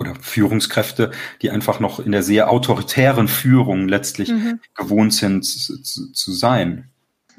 oder 0.00 0.14
Führungskräfte, 0.20 1.12
die 1.40 1.50
einfach 1.50 1.78
noch 1.78 2.00
in 2.00 2.10
der 2.12 2.24
sehr 2.24 2.50
autoritären 2.50 3.28
Führung 3.28 3.86
letztlich 3.86 4.30
mhm. 4.30 4.58
gewohnt 4.74 5.14
sind 5.14 5.44
zu, 5.44 5.80
zu, 5.80 6.12
zu, 6.12 6.32
sein. 6.32 6.90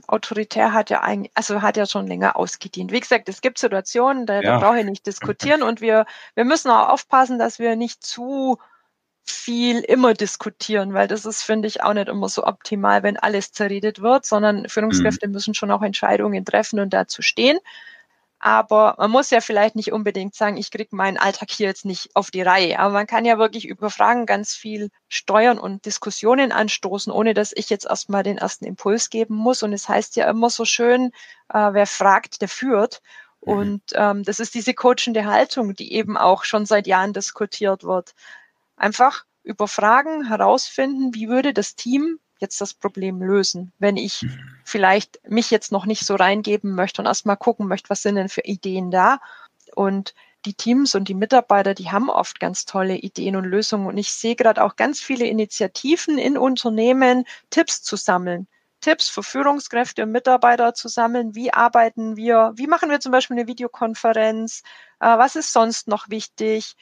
Autoritär 0.08 0.74
hat 0.74 0.90
ja 0.90 1.02
eigentlich, 1.02 1.32
also 1.36 1.62
hat 1.62 1.78
ja 1.78 1.86
schon 1.86 2.08
länger 2.08 2.36
ausgedient. 2.36 2.92
Wie 2.92 3.00
gesagt, 3.00 3.30
es 3.30 3.42
gibt 3.42 3.58
Situationen, 3.58 4.26
da, 4.26 4.42
ja. 4.42 4.42
da 4.42 4.60
brauche 4.60 4.80
ich 4.80 4.86
nicht 4.86 5.06
diskutieren 5.06 5.64
und 5.64 5.82
wir, 5.82 6.06
wir 6.36 6.46
müssen 6.46 6.70
auch 6.70 6.90
aufpassen, 6.90 7.40
dass 7.40 7.60
wir 7.60 7.76
nicht 7.76 8.04
zu 8.04 8.58
viel 9.24 9.80
immer 9.80 10.14
diskutieren, 10.14 10.94
weil 10.94 11.08
das 11.08 11.26
ist, 11.26 11.42
finde 11.42 11.68
ich, 11.68 11.82
auch 11.82 11.94
nicht 11.94 12.08
immer 12.08 12.30
so 12.30 12.46
optimal, 12.46 13.04
wenn 13.04 13.18
alles 13.18 13.52
zerredet 13.52 14.02
wird, 14.02 14.26
sondern 14.26 14.70
Führungskräfte 14.70 15.28
mhm. 15.28 15.34
müssen 15.34 15.54
schon 15.56 15.72
auch 15.72 15.82
Entscheidungen 15.82 16.46
treffen 16.46 16.80
und 16.80 16.94
dazu 16.94 17.22
stehen. 17.22 17.58
Aber 18.46 18.94
man 19.00 19.10
muss 19.10 19.32
ja 19.32 19.42
vielleicht 19.42 19.75
nicht 19.75 19.92
unbedingt 19.92 20.36
sagen, 20.36 20.56
ich 20.58 20.70
kriege 20.70 20.96
meinen 20.96 21.18
Alltag 21.18 21.50
hier 21.50 21.66
jetzt 21.66 21.84
nicht 21.84 22.16
auf 22.16 22.30
die 22.30 22.44
Reihe. 22.44 22.78
Aber 22.78 22.94
man 22.94 23.08
kann 23.08 23.25
ja 23.25 23.40
wirklich 23.40 23.68
über 23.68 23.90
Fragen 23.90 24.28
ganz 24.28 24.54
viel 24.54 24.92
steuern 25.08 25.58
und 25.58 25.88
Diskussionen 25.88 26.52
anstoßen, 26.52 27.12
ohne 27.12 27.34
dass 27.34 27.54
ich 27.56 27.72
jetzt 27.72 27.88
erstmal 27.88 28.22
den 28.22 28.38
ersten 28.38 28.66
Impuls 28.66 29.10
geben 29.10 29.34
muss. 29.34 29.64
Und 29.64 29.74
es 29.74 29.90
heißt 29.90 30.16
ja 30.16 30.30
immer 30.30 30.52
so 30.52 30.64
schön, 30.64 31.06
äh, 31.52 31.74
wer 31.74 31.88
fragt, 31.88 32.40
der 32.44 32.48
führt. 32.48 33.02
Mhm. 33.42 33.52
Und 33.52 33.82
ähm, 33.96 34.22
das 34.22 34.40
ist 34.40 34.54
diese 34.54 34.75
coachende 34.75 35.25
Haltung, 35.25 35.74
die 35.74 35.94
eben 35.94 36.16
auch 36.16 36.44
schon 36.44 36.68
seit 36.68 36.86
Jahren 36.86 37.14
diskutiert 37.14 37.84
wird. 37.84 38.14
Einfach 38.78 39.25
über 39.42 39.68
Fragen 39.68 40.28
herausfinden, 40.28 41.16
wie 41.16 41.30
würde 41.30 41.52
das 41.52 41.75
Team 41.75 42.20
jetzt 42.39 42.60
das 42.62 42.74
Problem 42.74 43.22
lösen, 43.22 43.72
wenn 43.80 43.98
ich 43.98 44.24
mhm. 44.24 44.39
vielleicht 44.63 45.20
mich 45.30 45.51
jetzt 45.51 45.72
noch 45.72 45.86
nicht 45.86 46.06
so 46.06 46.15
reingeben 46.15 46.75
möchte 46.75 47.01
und 47.01 47.08
erstmal 47.08 47.38
gucken 47.38 47.68
möchte, 47.68 47.89
was 47.89 48.01
sind 48.01 48.15
denn 48.15 48.30
für 48.30 48.42
Ideen 48.42 48.92
da? 48.92 49.20
Und 49.74 50.13
die 50.46 50.54
Teams 50.54 50.96
und 50.96 51.08
die 51.08 51.13
Mitarbeiter, 51.13 51.74
die 51.74 51.92
haben 51.92 52.10
oft 52.10 52.39
ganz 52.39 52.65
tolle 52.65 52.96
Ideen 52.96 53.36
und 53.36 53.46
Lösungen. 53.46 53.88
Und 53.88 53.98
ich 53.98 54.12
sehe 54.12 54.36
gerade 54.36 54.63
auch 54.63 54.75
ganz 54.75 55.00
viele 55.00 55.25
Initiativen 55.25 56.18
in 56.18 56.38
Unternehmen, 56.38 57.25
Tipps 57.50 57.82
zu 57.82 57.96
sammeln. 57.96 58.48
Tipps 58.82 59.10
für 59.10 59.24
Führungskräfte 59.24 60.04
und 60.04 60.12
Mitarbeiter 60.12 60.75
zu 60.75 60.88
sammeln. 60.88 61.34
Wie 61.34 61.51
arbeiten 61.51 62.18
wir? 62.18 62.54
Wie 62.56 62.68
machen 62.68 62.92
wir 62.92 63.00
zum 63.00 63.12
Beispiel 63.12 63.38
eine 63.38 63.48
Videokonferenz? 63.48 64.62
Äh, 65.00 65.18
was 65.18 65.36
ist 65.36 65.51
sonst 65.51 65.88
noch 65.88 66.10
wichtig? 66.10 66.75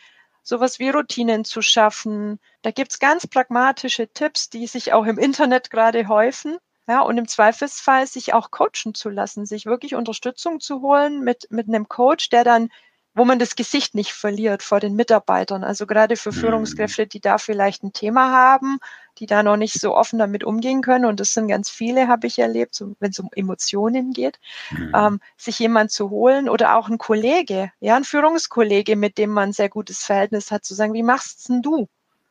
Sowas 0.43 0.79
wie 0.79 0.89
Routinen 0.89 1.45
zu 1.45 1.61
schaffen. 1.61 2.39
Da 2.61 2.71
gibt's 2.71 2.99
ganz 2.99 3.27
pragmatische 3.27 4.07
Tipps, 4.07 4.49
die 4.49 4.67
sich 4.67 4.93
auch 4.93 5.05
im 5.05 5.17
Internet 5.17 5.69
gerade 5.69 6.07
häufen. 6.07 6.57
Ja, 6.87 7.01
und 7.01 7.17
im 7.17 7.27
Zweifelsfall 7.27 8.07
sich 8.07 8.33
auch 8.33 8.51
coachen 8.51 8.93
zu 8.93 9.09
lassen, 9.09 9.45
sich 9.45 9.65
wirklich 9.65 9.95
Unterstützung 9.95 10.59
zu 10.59 10.81
holen 10.81 11.21
mit, 11.23 11.47
mit 11.49 11.69
einem 11.69 11.87
Coach, 11.87 12.29
der 12.29 12.43
dann 12.43 12.69
wo 13.15 13.25
man 13.25 13.39
das 13.39 13.55
Gesicht 13.55 13.95
nicht 13.95 14.13
verliert 14.13 14.63
vor 14.63 14.79
den 14.79 14.95
Mitarbeitern. 14.95 15.63
Also 15.63 15.85
gerade 15.85 16.15
für 16.15 16.31
mhm. 16.31 16.35
Führungskräfte, 16.35 17.07
die 17.07 17.19
da 17.19 17.37
vielleicht 17.37 17.83
ein 17.83 17.93
Thema 17.93 18.31
haben, 18.31 18.79
die 19.19 19.27
da 19.27 19.43
noch 19.43 19.57
nicht 19.57 19.79
so 19.79 19.95
offen 19.95 20.17
damit 20.19 20.43
umgehen 20.43 20.81
können. 20.81 21.05
Und 21.05 21.19
das 21.19 21.33
sind 21.33 21.47
ganz 21.47 21.69
viele, 21.69 22.07
habe 22.07 22.27
ich 22.27 22.39
erlebt, 22.39 22.73
so, 22.73 22.95
wenn 22.99 23.11
es 23.11 23.19
um 23.19 23.29
Emotionen 23.35 24.13
geht, 24.13 24.39
mhm. 24.71 24.91
ähm, 24.95 25.19
sich 25.37 25.59
jemand 25.59 25.91
zu 25.91 26.09
holen 26.09 26.49
oder 26.49 26.75
auch 26.77 26.89
ein 26.89 26.97
Kollege, 26.97 27.71
ja, 27.79 27.95
ein 27.95 28.03
Führungskollege, 28.03 28.95
mit 28.95 29.17
dem 29.17 29.29
man 29.29 29.49
ein 29.49 29.53
sehr 29.53 29.69
gutes 29.69 30.03
Verhältnis 30.03 30.49
hat, 30.49 30.65
zu 30.65 30.73
sagen, 30.73 30.93
wie 30.93 31.03
machst 31.03 31.49
denn 31.49 31.61
du? 31.61 31.87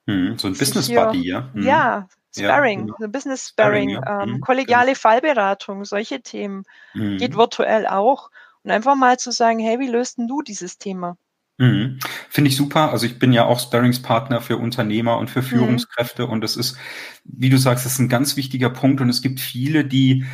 Mhm, 0.06 0.36
so 0.38 0.48
ein 0.48 0.54
Business 0.54 0.88
Buddy, 0.88 1.28
ja. 1.28 1.50
Mhm. 1.54 1.62
Ja, 1.62 2.08
Sparring, 2.36 2.88
ja, 2.88 2.94
genau. 2.98 3.10
Business 3.10 3.48
Sparring, 3.48 3.90
Sparring 3.90 4.18
ja. 4.18 4.22
ähm, 4.22 4.30
mhm, 4.30 4.40
kollegiale 4.40 4.86
genau. 4.86 4.98
Fallberatung, 4.98 5.84
solche 5.84 6.22
Themen. 6.22 6.64
Mhm. 6.94 7.18
Geht 7.18 7.36
virtuell 7.36 7.86
auch. 7.86 8.30
Und 8.64 8.70
einfach 8.70 8.96
mal 8.96 9.18
zu 9.18 9.32
sagen, 9.32 9.58
hey, 9.58 9.78
wie 9.80 9.88
löst 9.88 10.18
denn 10.18 10.28
du 10.28 10.42
dieses 10.42 10.78
Thema? 10.78 11.16
Mhm. 11.58 11.98
Finde 12.28 12.48
ich 12.48 12.56
super. 12.56 12.90
Also 12.90 13.06
ich 13.06 13.18
bin 13.18 13.32
ja 13.32 13.44
auch 13.44 13.60
Sparringspartner 13.60 14.40
für 14.40 14.56
Unternehmer 14.56 15.18
und 15.18 15.30
für 15.30 15.42
mhm. 15.42 15.46
Führungskräfte 15.46 16.26
mhm. 16.26 16.32
und 16.32 16.40
das 16.40 16.56
ist, 16.56 16.76
wie 17.24 17.50
du 17.50 17.58
sagst, 17.58 17.84
das 17.84 17.94
ist 17.94 17.98
ein 17.98 18.08
ganz 18.08 18.36
wichtiger 18.36 18.70
Punkt 18.70 19.00
und 19.00 19.08
es 19.08 19.22
gibt 19.22 19.40
viele, 19.40 19.84
die 19.84 20.24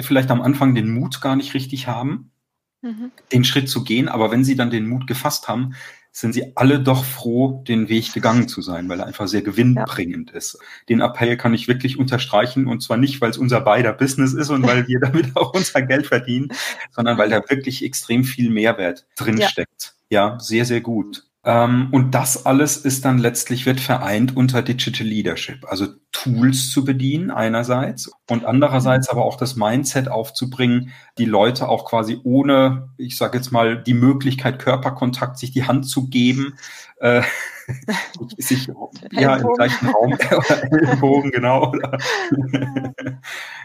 vielleicht 0.00 0.30
am 0.30 0.42
Anfang 0.42 0.74
den 0.74 0.92
Mut 0.92 1.20
gar 1.20 1.36
nicht 1.36 1.54
richtig 1.54 1.86
haben, 1.86 2.32
mhm. 2.80 3.12
den 3.32 3.44
Schritt 3.44 3.68
zu 3.68 3.84
gehen, 3.84 4.08
aber 4.08 4.30
wenn 4.30 4.44
sie 4.44 4.56
dann 4.56 4.70
den 4.70 4.88
Mut 4.88 5.06
gefasst 5.06 5.48
haben, 5.48 5.74
sind 6.12 6.34
sie 6.34 6.56
alle 6.56 6.78
doch 6.78 7.04
froh, 7.04 7.64
den 7.66 7.88
Weg 7.88 8.12
gegangen 8.12 8.46
zu 8.46 8.60
sein, 8.60 8.88
weil 8.88 9.00
er 9.00 9.06
einfach 9.06 9.26
sehr 9.26 9.40
gewinnbringend 9.40 10.30
ja. 10.30 10.36
ist. 10.36 10.58
Den 10.90 11.00
Appell 11.00 11.38
kann 11.38 11.54
ich 11.54 11.68
wirklich 11.68 11.98
unterstreichen 11.98 12.66
und 12.66 12.82
zwar 12.82 12.98
nicht, 12.98 13.20
weil 13.22 13.30
es 13.30 13.38
unser 13.38 13.62
beider 13.62 13.94
Business 13.94 14.34
ist 14.34 14.50
und 14.50 14.62
weil 14.66 14.86
wir 14.86 15.00
damit 15.00 15.34
auch 15.36 15.54
unser 15.54 15.80
Geld 15.80 16.06
verdienen, 16.06 16.52
sondern 16.90 17.16
weil 17.16 17.30
da 17.30 17.42
wirklich 17.48 17.82
extrem 17.82 18.24
viel 18.24 18.50
Mehrwert 18.50 19.06
drinsteckt. 19.16 19.94
Ja. 20.10 20.32
ja, 20.32 20.38
sehr, 20.38 20.66
sehr 20.66 20.82
gut. 20.82 21.24
Ähm, 21.44 21.88
und 21.90 22.12
das 22.14 22.46
alles 22.46 22.76
ist 22.76 23.04
dann 23.04 23.18
letztlich 23.18 23.66
wird 23.66 23.80
vereint 23.80 24.36
unter 24.36 24.62
Digital 24.62 25.06
Leadership, 25.06 25.64
also 25.68 25.88
Tools 26.12 26.70
zu 26.70 26.84
bedienen 26.84 27.32
einerseits 27.32 28.12
und 28.30 28.44
andererseits 28.44 29.08
aber 29.08 29.24
auch 29.24 29.36
das 29.36 29.56
Mindset 29.56 30.08
aufzubringen, 30.08 30.92
die 31.18 31.24
Leute 31.24 31.68
auch 31.68 31.84
quasi 31.84 32.20
ohne, 32.22 32.90
ich 32.96 33.16
sage 33.16 33.38
jetzt 33.38 33.50
mal, 33.50 33.82
die 33.82 33.94
Möglichkeit 33.94 34.60
Körperkontakt, 34.60 35.36
sich 35.36 35.50
die 35.50 35.64
Hand 35.64 35.86
zu 35.88 36.08
geben, 36.08 36.54
äh, 37.00 37.22
sich 38.38 38.70
ja 39.10 39.36
im 39.36 39.48
gleichen 39.54 39.88
Raum 39.88 40.12
oder 40.30 40.72
Ellenbogen 40.72 41.32
genau. 41.32 41.72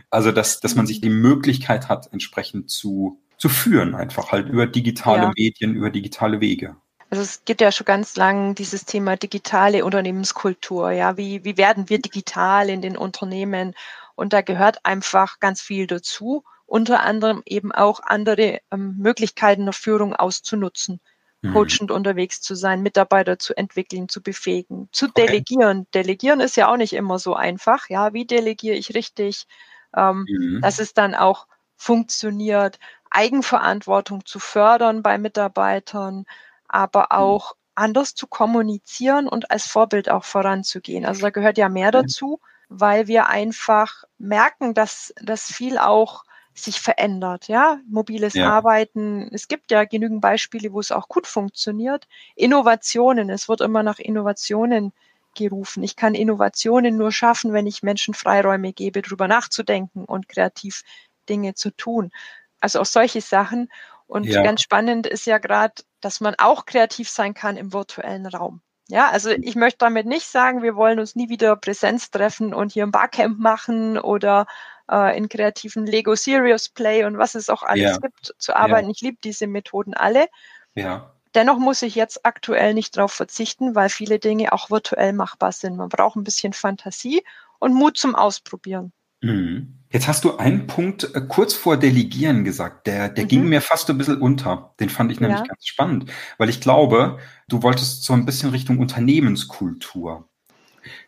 also 0.10 0.32
dass 0.32 0.62
dass 0.62 0.74
man 0.74 0.88
sich 0.88 1.00
die 1.00 1.12
Möglichkeit 1.12 1.90
hat, 1.90 2.12
entsprechend 2.12 2.72
zu 2.72 3.22
zu 3.38 3.50
führen, 3.50 3.94
einfach 3.94 4.32
halt 4.32 4.50
über 4.50 4.66
digitale 4.66 5.24
ja. 5.24 5.32
Medien, 5.36 5.76
über 5.76 5.92
digitale 5.92 6.42
Wege. 6.42 6.76
Also 7.10 7.24
es 7.24 7.46
gibt 7.46 7.62
ja 7.62 7.72
schon 7.72 7.86
ganz 7.86 8.16
lang 8.16 8.56
dieses 8.56 8.86
Thema 8.86 9.16
digitale 9.16 9.86
Unternehmenskultur. 9.86 10.92
Ja, 10.92 11.18
wie, 11.18 11.44
wie 11.44 11.58
werden 11.58 11.90
wir 11.90 12.00
digital 12.00 12.70
in 12.70 12.82
den 12.82 12.98
Unternehmen? 12.98 13.74
Und 14.16 14.34
da 14.34 14.42
gehört 14.42 14.86
einfach 14.86 15.40
ganz 15.40 15.62
viel 15.62 15.88
dazu. 15.88 16.44
Unter 16.66 17.02
anderem 17.02 17.42
eben 17.46 17.72
auch 17.72 18.02
andere 18.04 18.60
ähm, 18.72 18.96
Möglichkeiten 18.98 19.64
der 19.64 19.74
Führung 19.74 20.14
auszunutzen, 20.14 21.00
mhm. 21.42 21.54
coachend 21.54 21.92
unterwegs 21.92 22.42
zu 22.42 22.56
sein, 22.56 22.82
Mitarbeiter 22.82 23.40
zu 23.40 23.56
entwickeln, 23.56 24.10
zu 24.10 24.22
befähigen, 24.22 24.90
zu 24.92 25.06
okay. 25.06 25.28
delegieren. 25.28 25.88
Delegieren 25.94 26.42
ist 26.42 26.58
ja 26.58 26.70
auch 26.70 26.76
nicht 26.76 26.92
immer 26.92 27.20
so 27.20 27.36
einfach. 27.36 27.88
Ja, 27.90 28.12
wie 28.12 28.26
delegiere 28.26 28.76
ich 28.76 28.96
richtig? 28.96 29.48
ähm, 29.96 30.26
mhm. 30.30 30.62
dass 30.62 30.80
es 30.80 30.94
dann 30.94 31.16
auch 31.16 31.48
funktioniert, 31.76 32.80
Eigenverantwortung 33.10 34.26
zu 34.26 34.40
fördern 34.40 35.02
bei 35.02 35.18
Mitarbeitern, 35.18 36.26
aber 36.68 37.04
mhm. 37.12 37.18
auch 37.18 37.56
anders 37.76 38.16
zu 38.16 38.28
kommunizieren 38.28 39.28
und 39.28 39.52
als 39.52 39.68
Vorbild 39.68 40.10
auch 40.10 40.26
voranzugehen. 40.26 41.06
Also 41.06 41.22
da 41.22 41.30
gehört 41.30 41.58
ja 41.58 41.70
mehr 41.70 41.92
dazu, 41.92 42.40
weil 42.70 43.08
wir 43.08 43.28
einfach 43.28 44.04
merken, 44.18 44.74
dass 44.74 45.14
das 45.22 45.44
viel 45.44 45.78
auch 45.78 46.24
sich 46.56 46.82
verändert, 46.82 47.48
ja, 47.48 47.80
mobiles 47.88 48.34
ja. 48.34 48.50
Arbeiten. 48.50 49.30
Es 49.32 49.48
gibt 49.48 49.70
ja 49.70 49.86
genügend 49.86 50.22
Beispiele, 50.22 50.74
wo 50.74 50.80
es 50.80 50.92
auch 50.92 51.08
gut 51.08 51.28
funktioniert. 51.28 52.08
Innovationen, 52.36 53.30
es 53.30 53.48
wird 53.48 53.62
immer 53.62 53.84
nach 53.84 54.00
Innovationen 54.00 54.92
gerufen. 55.36 55.84
Ich 55.84 55.96
kann 55.96 56.16
Innovationen 56.16 56.98
nur 56.98 57.12
schaffen, 57.12 57.54
wenn 57.54 57.68
ich 57.68 57.84
Menschen 57.84 58.16
Freiräume 58.16 58.74
gebe, 58.74 59.04
darüber 59.04 59.28
nachzudenken 59.28 60.04
und 60.06 60.28
kreativ 60.28 60.82
Dinge 61.30 61.54
zu 61.54 61.70
tun. 61.70 62.12
Also 62.60 62.80
auch 62.80 62.86
solche 62.86 63.22
Sachen. 63.22 63.70
Und 64.08 64.26
ja. 64.26 64.42
ganz 64.42 64.62
spannend 64.62 65.06
ist 65.06 65.28
ja 65.28 65.38
gerade, 65.38 65.76
dass 66.02 66.22
man 66.22 66.36
auch 66.38 66.66
kreativ 66.66 67.10
sein 67.10 67.34
kann 67.34 67.58
im 67.58 67.74
virtuellen 67.74 68.26
Raum. 68.26 68.62
Ja, 68.90 69.10
also 69.10 69.30
ich 69.32 69.56
möchte 69.56 69.80
damit 69.80 70.06
nicht 70.06 70.28
sagen, 70.28 70.64
wir 70.64 70.76
wollen 70.76 71.00
uns 71.00 71.16
nie 71.16 71.30
wieder 71.30 71.56
Präsenz 71.58 72.10
treffen 72.10 72.54
und 72.54 72.72
hier 72.72 72.84
ein 72.84 72.92
Barcamp 72.92 73.38
machen 73.38 73.98
oder 73.98 74.48
äh, 74.90 75.18
in 75.18 75.28
kreativen 75.28 75.86
Lego 75.86 76.16
Serious 76.16 76.70
Play 76.70 77.04
und 77.04 77.18
was 77.18 77.36
es 77.36 77.50
auch 77.50 77.64
alles 77.64 77.92
ja. 77.92 77.98
gibt 77.98 78.34
zu 78.38 78.56
arbeiten. 78.56 78.88
Ja. 78.88 78.92
Ich 78.92 79.02
liebe 79.02 79.18
diese 79.22 79.48
Methoden 79.48 79.94
alle. 79.94 80.28
Ja. 80.74 81.12
Dennoch 81.36 81.58
muss 81.58 81.82
ich 81.82 81.96
jetzt 81.96 82.26
aktuell 82.26 82.74
nicht 82.74 82.96
darauf 82.96 83.12
verzichten, 83.12 83.76
weil 83.76 83.90
viele 83.90 84.20
Dinge 84.20 84.54
auch 84.54 84.70
virtuell 84.70 85.12
machbar 85.12 85.52
sind. 85.52 85.76
Man 85.76 85.90
braucht 85.90 86.16
ein 86.16 86.24
bisschen 86.24 86.54
Fantasie 86.54 87.24
und 87.60 87.74
Mut 87.74 87.98
zum 87.98 88.16
Ausprobieren. 88.16 88.94
Mhm. 89.22 89.78
Jetzt 89.90 90.08
hast 90.08 90.26
du 90.26 90.38
einen 90.38 90.68
Punkt 90.68 91.16
äh, 91.16 91.22
kurz 91.22 91.54
vor 91.54 91.78
Delegieren 91.78 92.44
gesagt, 92.44 92.88
der, 92.88 93.10
der 93.10 93.24
mhm. 93.24 93.28
ging 93.30 93.50
mir 93.50 93.62
fast 93.62 93.90
ein 93.90 93.98
bisschen 93.98 94.22
unter. 94.22 94.74
Den 94.80 94.90
fand 94.90 95.12
ich 95.12 95.20
nämlich 95.20 95.40
ja. 95.40 95.46
ganz 95.46 95.66
spannend, 95.66 96.12
weil 96.38 96.50
ich 96.50 96.60
glaube, 96.60 97.20
du 97.48 97.64
wolltest 97.64 98.04
so 98.04 98.14
ein 98.14 98.26
bisschen 98.26 98.50
Richtung 98.50 98.80
Unternehmenskultur. 98.80 100.28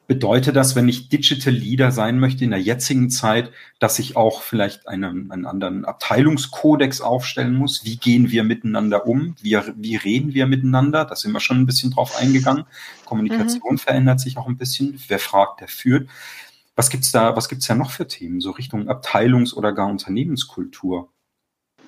Bedeutet 0.08 0.56
das, 0.56 0.76
wenn 0.76 0.90
ich 0.90 1.10
Digital 1.10 1.54
Leader 1.54 1.92
sein 1.92 2.20
möchte 2.20 2.44
in 2.44 2.50
der 2.50 2.60
jetzigen 2.60 3.12
Zeit, 3.12 3.52
dass 3.78 4.00
ich 4.00 4.18
auch 4.18 4.42
vielleicht 4.42 4.88
einen, 4.88 5.32
einen 5.32 5.46
anderen 5.46 5.86
Abteilungskodex 5.86 7.02
aufstellen 7.02 7.54
muss? 7.54 7.86
Wie 7.86 7.98
gehen 7.98 8.32
wir 8.32 8.44
miteinander 8.44 9.06
um? 9.06 9.36
Wie, 9.42 9.60
wie 9.76 9.96
reden 9.98 10.34
wir 10.34 10.48
miteinander? 10.48 11.06
Da 11.06 11.16
sind 11.16 11.32
wir 11.32 11.40
schon 11.40 11.60
ein 11.60 11.68
bisschen 11.68 11.92
drauf 11.92 12.18
eingegangen. 12.20 12.64
Kommunikation 13.06 13.74
mhm. 13.74 13.78
verändert 13.78 14.20
sich 14.20 14.38
auch 14.38 14.48
ein 14.48 14.58
bisschen. 14.58 15.00
Wer 15.08 15.20
fragt, 15.20 15.62
der 15.62 15.68
führt. 15.68 16.10
Was 16.80 16.90
gibt's 16.90 17.12
da, 17.12 17.36
was 17.36 17.50
gibt's 17.50 17.68
da 17.68 17.76
noch 17.76 17.92
für 17.92 18.08
Themen, 18.08 18.40
so 18.40 18.52
Richtung 18.52 18.88
Abteilungs- 18.88 19.54
oder 19.54 19.74
gar 19.74 19.88
Unternehmenskultur? 19.90 21.12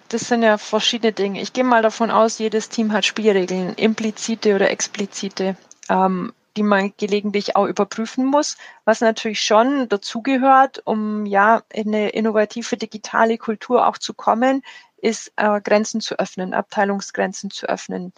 Das 0.09 0.27
sind 0.27 0.43
ja 0.43 0.57
verschiedene 0.57 1.13
Dinge. 1.13 1.41
Ich 1.41 1.53
gehe 1.53 1.63
mal 1.63 1.81
davon 1.81 2.11
aus, 2.11 2.39
jedes 2.39 2.67
Team 2.67 2.91
hat 2.91 3.05
Spielregeln, 3.05 3.73
implizite 3.75 4.53
oder 4.53 4.69
explizite. 4.69 5.55
Ähm, 5.87 6.33
die 6.57 6.63
man 6.63 6.91
gelegentlich 6.97 7.55
auch 7.55 7.67
überprüfen 7.67 8.25
muss, 8.25 8.57
was 8.83 8.99
natürlich 8.99 9.39
schon 9.39 9.87
dazugehört, 9.87 10.81
um 10.83 11.25
ja 11.25 11.63
in 11.71 11.87
eine 11.87 12.09
innovative 12.09 12.75
digitale 12.75 13.37
Kultur 13.37 13.87
auch 13.87 13.97
zu 13.97 14.13
kommen, 14.13 14.61
ist 14.97 15.31
äh, 15.37 15.61
Grenzen 15.61 16.01
zu 16.01 16.19
öffnen, 16.19 16.53
Abteilungsgrenzen 16.53 17.49
zu 17.49 17.65
öffnen. 17.69 18.11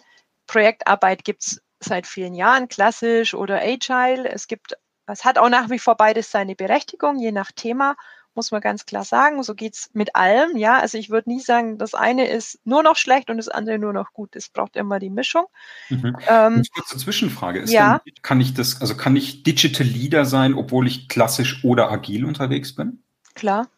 Projektarbeit 0.48 1.24
gibt's 1.24 1.62
seit 1.78 2.08
vielen 2.08 2.34
Jahren, 2.34 2.66
klassisch 2.66 3.34
oder 3.34 3.60
agile. 3.60 4.28
Es 4.28 4.48
gibt, 4.48 4.76
es 5.06 5.24
hat 5.24 5.38
auch 5.38 5.48
nach 5.48 5.70
wie 5.70 5.78
vor 5.78 5.96
beides 5.96 6.30
seine 6.30 6.54
Berechtigung, 6.54 7.18
je 7.18 7.32
nach 7.32 7.52
Thema 7.52 7.96
muss 8.34 8.50
man 8.50 8.60
ganz 8.60 8.86
klar 8.86 9.04
sagen. 9.04 9.42
So 9.42 9.54
geht's 9.54 9.90
mit 9.92 10.14
allem. 10.14 10.56
Ja, 10.56 10.78
also 10.78 10.98
ich 10.98 11.10
würde 11.10 11.30
nie 11.30 11.40
sagen, 11.40 11.78
das 11.78 11.94
eine 11.94 12.28
ist 12.28 12.58
nur 12.64 12.82
noch 12.82 12.96
schlecht 12.96 13.30
und 13.30 13.36
das 13.36 13.48
andere 13.48 13.78
nur 13.78 13.92
noch 13.92 14.12
gut. 14.12 14.36
Es 14.36 14.48
braucht 14.48 14.76
immer 14.76 14.98
die 14.98 15.10
Mischung. 15.10 15.46
Mhm. 15.88 16.16
Ähm, 16.28 16.62
kurze 16.74 16.98
Zwischenfrage. 16.98 17.60
Ist 17.60 17.72
ja. 17.72 18.00
Denn, 18.04 18.14
kann 18.22 18.40
ich 18.40 18.54
das, 18.54 18.80
also 18.80 18.96
kann 18.96 19.16
ich 19.16 19.42
Digital 19.42 19.86
Leader 19.86 20.24
sein, 20.24 20.54
obwohl 20.54 20.86
ich 20.86 21.08
klassisch 21.08 21.64
oder 21.64 21.90
agil 21.90 22.24
unterwegs 22.24 22.74
bin? 22.74 23.02
Klar. 23.34 23.68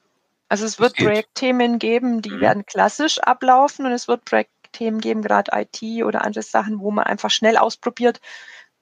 Also 0.48 0.64
es 0.64 0.79
wird 0.79 0.94
Projektthemen 0.94 1.79
geben, 1.79 2.22
die 2.22 2.31
mhm. 2.31 2.40
werden 2.40 2.66
klassisch 2.66 3.18
ablaufen 3.18 3.85
und 3.85 3.92
es 3.92 4.07
wird 4.07 4.24
Projektthemen 4.24 5.01
geben, 5.01 5.22
gerade 5.22 5.51
IT 5.53 6.05
oder 6.05 6.24
andere 6.24 6.44
Sachen, 6.44 6.79
wo 6.79 6.92
man 6.92 7.05
einfach 7.05 7.31
schnell 7.31 7.57
ausprobiert, 7.57 8.20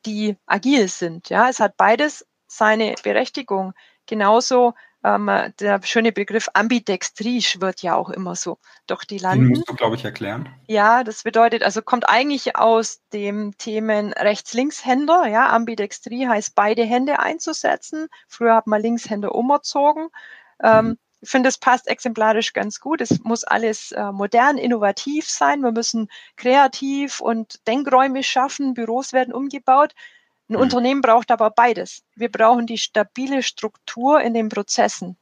die 0.04 0.36
agil 0.44 0.88
sind. 0.88 1.30
Ja, 1.30 1.48
es 1.48 1.60
hat 1.60 1.78
beides 1.78 2.26
seine 2.56 2.94
Berechtigung. 3.02 3.72
Genauso 4.06 4.74
ähm, 5.04 5.30
der 5.60 5.80
schöne 5.82 6.12
Begriff 6.12 6.48
ambidextrisch 6.54 7.60
wird 7.60 7.82
ja 7.82 7.94
auch 7.94 8.08
immer 8.08 8.34
so 8.34 8.58
durch 8.86 9.04
die 9.04 9.18
Landen. 9.18 9.44
Den 9.44 9.48
musst 9.50 9.68
du, 9.68 9.74
glaube 9.74 9.96
ich, 9.96 10.04
erklären. 10.04 10.48
Ja, 10.66 11.04
das 11.04 11.22
bedeutet, 11.22 11.62
also 11.62 11.82
kommt 11.82 12.08
eigentlich 12.08 12.56
aus 12.56 13.02
dem 13.12 13.56
Themen 13.58 14.14
Rechts-Links-Händer. 14.14 15.26
Ja, 15.26 15.50
Ambidextrie 15.50 16.26
heißt 16.26 16.54
beide 16.54 16.84
Hände 16.84 17.18
einzusetzen. 17.18 18.08
Früher 18.28 18.54
hat 18.54 18.66
man 18.66 18.80
Linkshänder 18.80 19.34
umerzogen. 19.34 20.08
Ähm, 20.62 20.86
mhm. 20.86 20.98
Ich 21.20 21.30
finde, 21.30 21.48
es 21.48 21.56
passt 21.56 21.88
exemplarisch 21.88 22.52
ganz 22.52 22.80
gut. 22.80 23.00
Es 23.00 23.20
muss 23.24 23.44
alles 23.44 23.92
äh, 23.92 24.12
modern, 24.12 24.58
innovativ 24.58 25.28
sein. 25.28 25.62
Wir 25.62 25.72
müssen 25.72 26.08
kreativ 26.36 27.20
und 27.20 27.66
Denkräume 27.66 28.22
schaffen. 28.22 28.74
Büros 28.74 29.14
werden 29.14 29.32
umgebaut. 29.32 29.94
Ein 30.54 30.58
mhm. 30.58 30.62
Unternehmen 30.62 31.00
braucht 31.00 31.32
aber 31.32 31.50
beides. 31.50 32.04
Wir 32.14 32.30
brauchen 32.30 32.66
die 32.66 32.78
stabile 32.78 33.42
Struktur 33.42 34.20
in 34.20 34.34
den 34.34 34.48
Prozessen, 34.48 35.16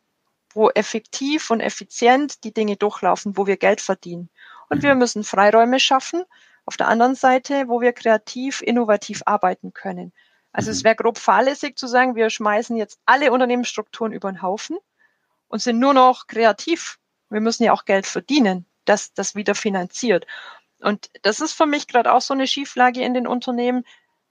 wo 0.52 0.68
effektiv 0.70 1.50
und 1.50 1.60
effizient 1.60 2.44
die 2.44 2.52
Dinge 2.52 2.76
durchlaufen, 2.76 3.36
wo 3.38 3.46
wir 3.46 3.56
Geld 3.56 3.80
verdienen. 3.80 4.28
Und 4.68 4.78
mhm. 4.78 4.82
wir 4.82 4.94
müssen 4.94 5.24
Freiräume 5.24 5.80
schaffen, 5.80 6.24
auf 6.66 6.76
der 6.76 6.88
anderen 6.88 7.14
Seite, 7.14 7.64
wo 7.68 7.80
wir 7.80 7.92
kreativ, 7.92 8.60
innovativ 8.60 9.22
arbeiten 9.24 9.72
können. 9.72 10.12
Also 10.52 10.70
mhm. 10.70 10.72
es 10.72 10.84
wäre 10.84 10.96
grob 10.96 11.16
fahrlässig 11.16 11.78
zu 11.78 11.86
sagen, 11.86 12.14
wir 12.14 12.28
schmeißen 12.28 12.76
jetzt 12.76 13.00
alle 13.06 13.32
Unternehmensstrukturen 13.32 14.12
über 14.12 14.30
den 14.30 14.42
Haufen 14.42 14.76
und 15.48 15.62
sind 15.62 15.78
nur 15.78 15.94
noch 15.94 16.26
kreativ. 16.26 16.98
Wir 17.30 17.40
müssen 17.40 17.64
ja 17.64 17.72
auch 17.72 17.86
Geld 17.86 18.06
verdienen, 18.06 18.66
dass 18.84 19.14
das 19.14 19.34
wieder 19.34 19.54
finanziert. 19.54 20.26
Und 20.80 21.10
das 21.22 21.40
ist 21.40 21.52
für 21.52 21.66
mich 21.66 21.88
gerade 21.88 22.12
auch 22.12 22.20
so 22.20 22.34
eine 22.34 22.46
Schieflage 22.46 23.00
in 23.02 23.14
den 23.14 23.26
Unternehmen. 23.26 23.84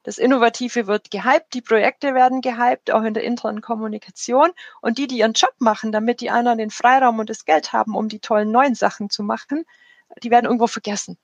Das 0.03 0.17
Innovative 0.17 0.87
wird 0.87 1.11
gehypt, 1.11 1.53
die 1.53 1.61
Projekte 1.61 2.15
werden 2.15 2.41
gehypt, 2.41 2.91
auch 2.91 3.03
in 3.03 3.13
der 3.13 3.23
internen 3.23 3.61
Kommunikation. 3.61 4.49
Und 4.81 4.97
die, 4.97 5.07
die 5.07 5.17
ihren 5.19 5.33
Job 5.33 5.53
machen, 5.59 5.91
damit 5.91 6.21
die 6.21 6.31
anderen 6.31 6.57
den 6.57 6.71
Freiraum 6.71 7.19
und 7.19 7.29
das 7.29 7.45
Geld 7.45 7.71
haben, 7.71 7.95
um 7.95 8.09
die 8.09 8.19
tollen 8.19 8.51
neuen 8.51 8.73
Sachen 8.73 9.09
zu 9.09 9.21
machen, 9.21 9.65
die 10.23 10.31
werden 10.31 10.45
irgendwo 10.45 10.67
vergessen. 10.67 11.17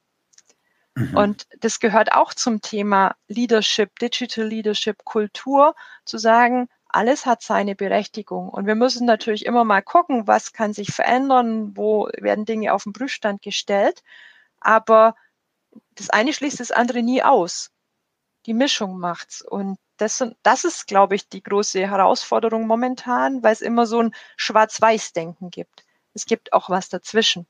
Mhm. 0.95 1.17
Und 1.17 1.47
das 1.59 1.79
gehört 1.79 2.13
auch 2.13 2.33
zum 2.33 2.61
Thema 2.61 3.15
Leadership, 3.27 3.97
Digital 3.99 4.45
Leadership, 4.45 5.03
Kultur, 5.05 5.75
zu 6.05 6.19
sagen, 6.19 6.69
alles 6.87 7.25
hat 7.25 7.41
seine 7.41 7.75
Berechtigung. 7.75 8.49
Und 8.49 8.67
wir 8.67 8.75
müssen 8.75 9.05
natürlich 9.05 9.45
immer 9.45 9.63
mal 9.63 9.81
gucken, 9.81 10.27
was 10.27 10.53
kann 10.53 10.73
sich 10.73 10.93
verändern, 10.93 11.75
wo 11.75 12.09
werden 12.17 12.45
Dinge 12.45 12.73
auf 12.73 12.83
den 12.83 12.93
Prüfstand 12.93 13.41
gestellt. 13.41 14.03
Aber 14.59 15.15
das 15.95 16.09
eine 16.11 16.31
schließt 16.31 16.59
das 16.59 16.71
andere 16.71 17.01
nie 17.01 17.23
aus 17.23 17.71
die 18.47 18.53
Mischung 18.53 18.97
macht's. 18.97 19.41
Und 19.41 19.77
das, 19.97 20.23
das 20.41 20.63
ist, 20.63 20.87
glaube 20.87 21.15
ich, 21.15 21.29
die 21.29 21.43
große 21.43 21.87
Herausforderung 21.87 22.65
momentan, 22.65 23.43
weil 23.43 23.53
es 23.53 23.61
immer 23.61 23.85
so 23.85 23.99
ein 24.01 24.15
Schwarz-Weiß-Denken 24.37 25.51
gibt. 25.51 25.85
Es 26.13 26.25
gibt 26.25 26.53
auch 26.53 26.69
was 26.69 26.89
dazwischen. 26.89 27.45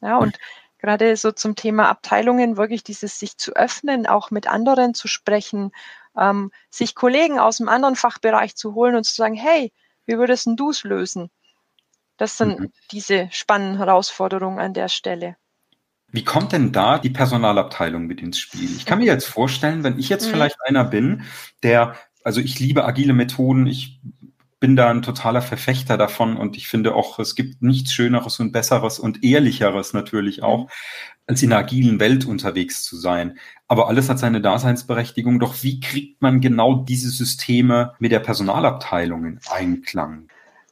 Ja, 0.00 0.18
und 0.18 0.38
gerade 0.78 1.16
so 1.16 1.32
zum 1.32 1.56
Thema 1.56 1.88
Abteilungen 1.88 2.56
wirklich 2.56 2.84
dieses 2.84 3.18
sich 3.18 3.36
zu 3.36 3.52
öffnen, 3.56 4.06
auch 4.06 4.30
mit 4.30 4.46
anderen 4.46 4.94
zu 4.94 5.08
sprechen, 5.08 5.72
ähm, 6.16 6.52
sich 6.70 6.94
Kollegen 6.94 7.38
aus 7.38 7.60
einem 7.60 7.68
anderen 7.68 7.96
Fachbereich 7.96 8.54
zu 8.54 8.74
holen 8.74 8.94
und 8.94 9.04
zu 9.04 9.14
sagen, 9.14 9.34
hey, 9.34 9.72
wie 10.06 10.18
würdest 10.18 10.46
du 10.48 10.70
es 10.70 10.84
lösen? 10.84 11.30
Das 12.16 12.36
sind 12.36 12.60
mhm. 12.60 12.72
diese 12.90 13.28
spannenden 13.32 13.78
Herausforderungen 13.78 14.58
an 14.58 14.74
der 14.74 14.88
Stelle. 14.88 15.36
Wie 16.10 16.24
kommt 16.24 16.52
denn 16.52 16.72
da 16.72 16.98
die 16.98 17.10
Personalabteilung 17.10 18.06
mit 18.06 18.22
ins 18.22 18.38
Spiel? 18.38 18.70
Ich 18.76 18.86
kann 18.86 18.98
mir 18.98 19.04
jetzt 19.04 19.26
vorstellen, 19.26 19.84
wenn 19.84 19.98
ich 19.98 20.08
jetzt 20.08 20.26
mhm. 20.26 20.30
vielleicht 20.30 20.56
einer 20.64 20.84
bin, 20.84 21.22
der, 21.62 21.96
also 22.24 22.40
ich 22.40 22.58
liebe 22.58 22.84
agile 22.84 23.12
Methoden, 23.12 23.66
ich 23.66 24.00
bin 24.60 24.74
da 24.74 24.90
ein 24.90 25.02
totaler 25.02 25.42
Verfechter 25.42 25.96
davon 25.96 26.36
und 26.36 26.56
ich 26.56 26.66
finde 26.66 26.94
auch, 26.94 27.18
es 27.18 27.34
gibt 27.34 27.62
nichts 27.62 27.92
Schöneres 27.92 28.40
und 28.40 28.52
Besseres 28.52 28.98
und 28.98 29.22
Ehrlicheres 29.22 29.92
natürlich 29.92 30.42
auch, 30.42 30.64
mhm. 30.64 30.68
als 31.26 31.42
in 31.42 31.52
einer 31.52 31.60
agilen 31.60 32.00
Welt 32.00 32.24
unterwegs 32.24 32.82
zu 32.82 32.96
sein. 32.96 33.38
Aber 33.68 33.88
alles 33.88 34.08
hat 34.08 34.18
seine 34.18 34.40
Daseinsberechtigung. 34.40 35.38
Doch 35.38 35.62
wie 35.62 35.78
kriegt 35.78 36.22
man 36.22 36.40
genau 36.40 36.84
diese 36.84 37.10
Systeme 37.10 37.92
mit 37.98 38.12
der 38.12 38.20
Personalabteilung 38.20 39.26
in 39.26 39.40
Einklang? 39.50 40.28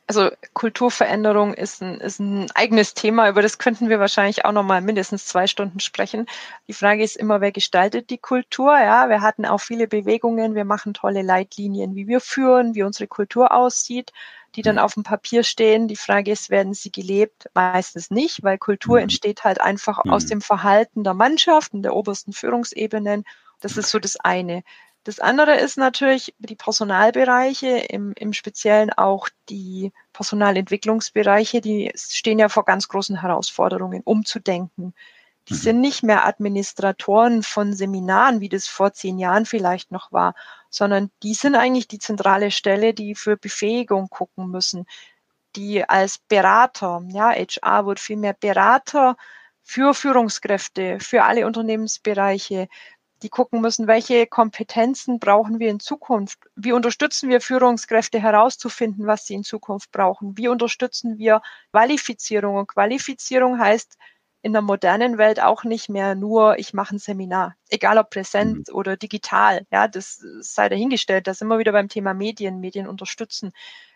Also 0.09 0.31
Kulturveränderung 0.55 1.55
ist 1.55 1.83
ein, 1.83 2.01
ist 2.01 2.21
ein 2.21 2.49
eigenes 2.53 2.95
Thema, 2.95 3.29
über 3.29 3.42
das 3.42 3.59
könnten 3.59 3.88
wir 3.88 3.99
wahrscheinlich 3.99 4.45
auch 4.45 4.53
noch 4.53 4.62
mal 4.62 4.81
mindestens 4.81 5.27
zwei 5.27 5.49
Stunden 5.49 5.81
sprechen. 5.81 6.27
Die 6.69 6.73
Frage 6.73 7.03
ist 7.03 7.16
immer, 7.16 7.40
wer 7.40 7.51
gestaltet 7.51 8.11
die 8.11 8.19
Kultur? 8.19 8.79
Ja, 8.79 9.09
wir 9.09 9.21
hatten 9.21 9.45
auch 9.45 9.61
viele 9.61 9.88
Bewegungen, 9.88 10.55
wir 10.55 10.64
machen 10.64 10.95
tolle 10.95 11.23
Leitlinien, 11.23 11.97
wie 11.97 12.07
wir 12.07 12.21
führen, 12.21 12.77
wie 12.77 12.85
unsere 12.85 13.09
Kultur 13.09 13.53
aussieht, 13.53 14.12
die 14.55 14.62
dann 14.62 14.79
auf 14.79 14.95
dem 14.95 15.03
Papier 15.03 15.42
stehen. 15.42 15.88
Die 15.88 15.97
Frage 15.97 16.31
ist, 16.31 16.51
werden 16.51 16.73
sie 16.73 16.92
gelebt? 16.92 17.51
Meistens 17.55 18.11
nicht, 18.11 18.45
weil 18.45 18.59
Kultur 18.59 18.99
mhm. 18.99 19.05
entsteht 19.05 19.42
halt 19.42 19.61
einfach 19.61 19.99
aus 20.09 20.25
mhm. 20.25 20.29
dem 20.29 20.40
Verhalten 20.40 21.03
der 21.03 21.14
Mannschaft 21.14 21.75
und 21.75 21.83
der 21.83 21.95
obersten 21.95 22.33
Führungsebenen. 22.33 23.25
Das 23.61 23.77
ist 23.77 23.90
so 23.90 23.99
das 23.99 24.16
eine. 24.21 24.62
Das 25.07 25.21
andere 25.21 25.55
ist 25.55 25.79
natürlich 25.79 26.35
die 26.40 26.57
Personalbereiche, 26.57 27.69
im, 27.69 28.12
im 28.16 28.33
Speziellen 28.33 28.92
auch 28.92 29.29
die 29.49 29.92
Personalentwicklungsbereiche, 30.12 31.61
die 31.61 31.92
stehen 31.95 32.40
ja 32.40 32.49
vor 32.49 32.64
ganz 32.64 32.88
großen 32.88 33.21
Herausforderungen, 33.21 34.03
umzudenken. 34.03 34.95
Die 35.49 35.55
mhm. 35.55 35.59
sind 35.59 35.81
nicht 35.81 36.03
mehr 36.03 36.27
Administratoren 36.27 37.45
von 37.45 37.73
Seminaren, 37.73 38.40
wie 38.40 38.49
das 38.49 38.66
vor 38.66 38.95
zehn 38.95 39.21
Jahren 39.21 39.47
vielleicht 39.47 39.92
noch 39.92 40.11
war, 40.11 40.35
sondern 40.71 41.12
die 41.23 41.35
sind 41.35 41.55
eigentlich 41.55 41.87
die 41.87 42.01
zentrale 42.01 42.51
Stelle, 42.51 42.92
die 42.92 43.14
für 43.14 43.37
Befähigung 43.37 44.09
gucken 44.09 44.51
müssen, 44.51 44.87
die 45.55 45.88
als 45.88 46.19
Berater, 46.19 47.05
ja, 47.11 47.31
HR 47.31 47.87
wird 47.87 48.01
viel 48.01 48.16
mehr 48.16 48.35
Berater 48.35 49.16
für 49.62 49.95
Führungskräfte, 49.95 50.99
für 50.99 51.23
alle 51.23 51.47
Unternehmensbereiche, 51.47 52.66
die 53.22 53.29
gucken 53.29 53.61
müssen, 53.61 53.87
welche 53.87 54.26
Kompetenzen 54.26 55.18
brauchen 55.18 55.59
wir 55.59 55.70
in 55.70 55.81
Zukunft? 55.81 56.38
Wie 56.55 56.72
unterstützen 56.72 57.31
wir 57.31 57.40
Führungskräfte 57.40 58.20
herauszufinden, 58.20 59.07
was 59.07 59.24
sie 59.26 59.35
in 59.35 59.44
Zukunft 59.44 59.90
brauchen? 59.90 60.37
Wie 60.37 60.48
unterstützen 60.48 61.18
wir 61.18 61.40
Qualifizierung? 61.72 62.57
Und 62.57 62.68
Qualifizierung 62.68 63.59
heißt 63.59 63.96
in 64.42 64.52
der 64.52 64.62
modernen 64.62 65.18
Welt 65.18 65.40
auch 65.40 65.64
nicht 65.64 65.88
mehr 65.88 66.14
nur, 66.14 66.59
ich 66.59 66.72
mache 66.72 66.94
ein 66.94 66.98
Seminar, 67.00 67.57
egal 67.68 67.98
ob 67.98 68.11
präsent 68.11 68.68
mhm. 68.68 68.74
oder 68.74 68.96
digital. 68.96 69.66
Ja, 69.72 69.88
das 69.88 70.22
sei 70.40 70.68
dahingestellt. 70.68 71.26
Da 71.26 71.35
sind 71.35 71.48
wir 71.48 71.59
wieder 71.59 71.72
beim 71.72 71.88
Thema 71.88 72.14
Medien, 72.14 72.61
Medien 72.61 72.87
unterstützen 72.87 73.52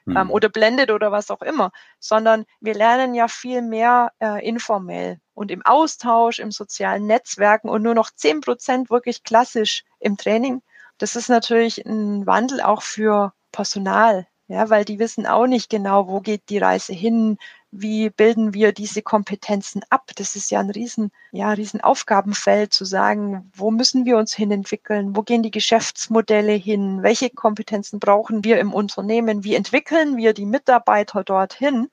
ähm, 0.06 0.14
mhm. 0.14 0.16
ähm, 0.16 0.30
oder 0.30 0.48
blendet 0.48 0.90
oder 0.90 1.12
was 1.12 1.30
auch 1.30 1.42
immer, 1.42 1.70
sondern 2.00 2.46
wir 2.60 2.74
lernen 2.74 3.14
ja 3.14 3.28
viel 3.28 3.62
mehr 3.62 4.12
äh, 4.18 4.44
informell 4.44 5.20
und 5.40 5.50
im 5.50 5.64
Austausch, 5.64 6.38
im 6.38 6.52
sozialen 6.52 7.06
Netzwerken 7.06 7.70
und 7.70 7.80
nur 7.80 7.94
noch 7.94 8.10
zehn 8.10 8.42
Prozent 8.42 8.90
wirklich 8.90 9.24
klassisch 9.24 9.84
im 9.98 10.18
Training. 10.18 10.60
Das 10.98 11.16
ist 11.16 11.30
natürlich 11.30 11.78
ein 11.86 12.26
Wandel 12.26 12.60
auch 12.60 12.82
für 12.82 13.32
Personal, 13.50 14.26
ja, 14.48 14.68
weil 14.68 14.84
die 14.84 14.98
wissen 14.98 15.26
auch 15.26 15.46
nicht 15.46 15.70
genau, 15.70 16.08
wo 16.08 16.20
geht 16.20 16.50
die 16.50 16.58
Reise 16.58 16.92
hin, 16.92 17.38
wie 17.70 18.10
bilden 18.10 18.52
wir 18.52 18.72
diese 18.72 19.00
Kompetenzen 19.00 19.80
ab? 19.88 20.10
Das 20.16 20.36
ist 20.36 20.50
ja 20.50 20.60
ein 20.60 20.68
riesen, 20.68 21.10
ja, 21.32 21.50
riesen 21.52 21.80
Aufgabenfeld 21.80 22.74
zu 22.74 22.84
sagen, 22.84 23.50
wo 23.54 23.70
müssen 23.70 24.04
wir 24.04 24.18
uns 24.18 24.34
hin 24.34 24.50
entwickeln? 24.50 25.16
Wo 25.16 25.22
gehen 25.22 25.42
die 25.42 25.50
Geschäftsmodelle 25.50 26.52
hin? 26.52 27.02
Welche 27.02 27.30
Kompetenzen 27.30 27.98
brauchen 27.98 28.44
wir 28.44 28.60
im 28.60 28.74
Unternehmen? 28.74 29.42
Wie 29.42 29.54
entwickeln 29.54 30.18
wir 30.18 30.34
die 30.34 30.44
Mitarbeiter 30.46 31.24
dorthin? 31.24 31.88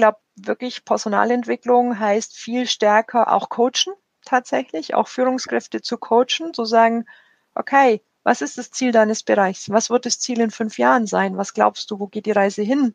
Ich 0.00 0.02
glaube, 0.02 0.20
wirklich 0.34 0.86
Personalentwicklung 0.86 1.98
heißt 1.98 2.34
viel 2.34 2.66
stärker 2.66 3.30
auch 3.30 3.50
coachen, 3.50 3.92
tatsächlich, 4.24 4.94
auch 4.94 5.08
Führungskräfte 5.08 5.82
zu 5.82 5.98
coachen, 5.98 6.54
zu 6.54 6.64
sagen, 6.64 7.04
okay, 7.54 8.00
was 8.22 8.40
ist 8.40 8.56
das 8.56 8.70
Ziel 8.70 8.92
deines 8.92 9.22
Bereichs? 9.22 9.68
Was 9.68 9.90
wird 9.90 10.06
das 10.06 10.18
Ziel 10.18 10.40
in 10.40 10.50
fünf 10.50 10.78
Jahren 10.78 11.06
sein? 11.06 11.36
Was 11.36 11.52
glaubst 11.52 11.90
du, 11.90 12.00
wo 12.00 12.06
geht 12.06 12.24
die 12.24 12.30
Reise 12.30 12.62
hin? 12.62 12.94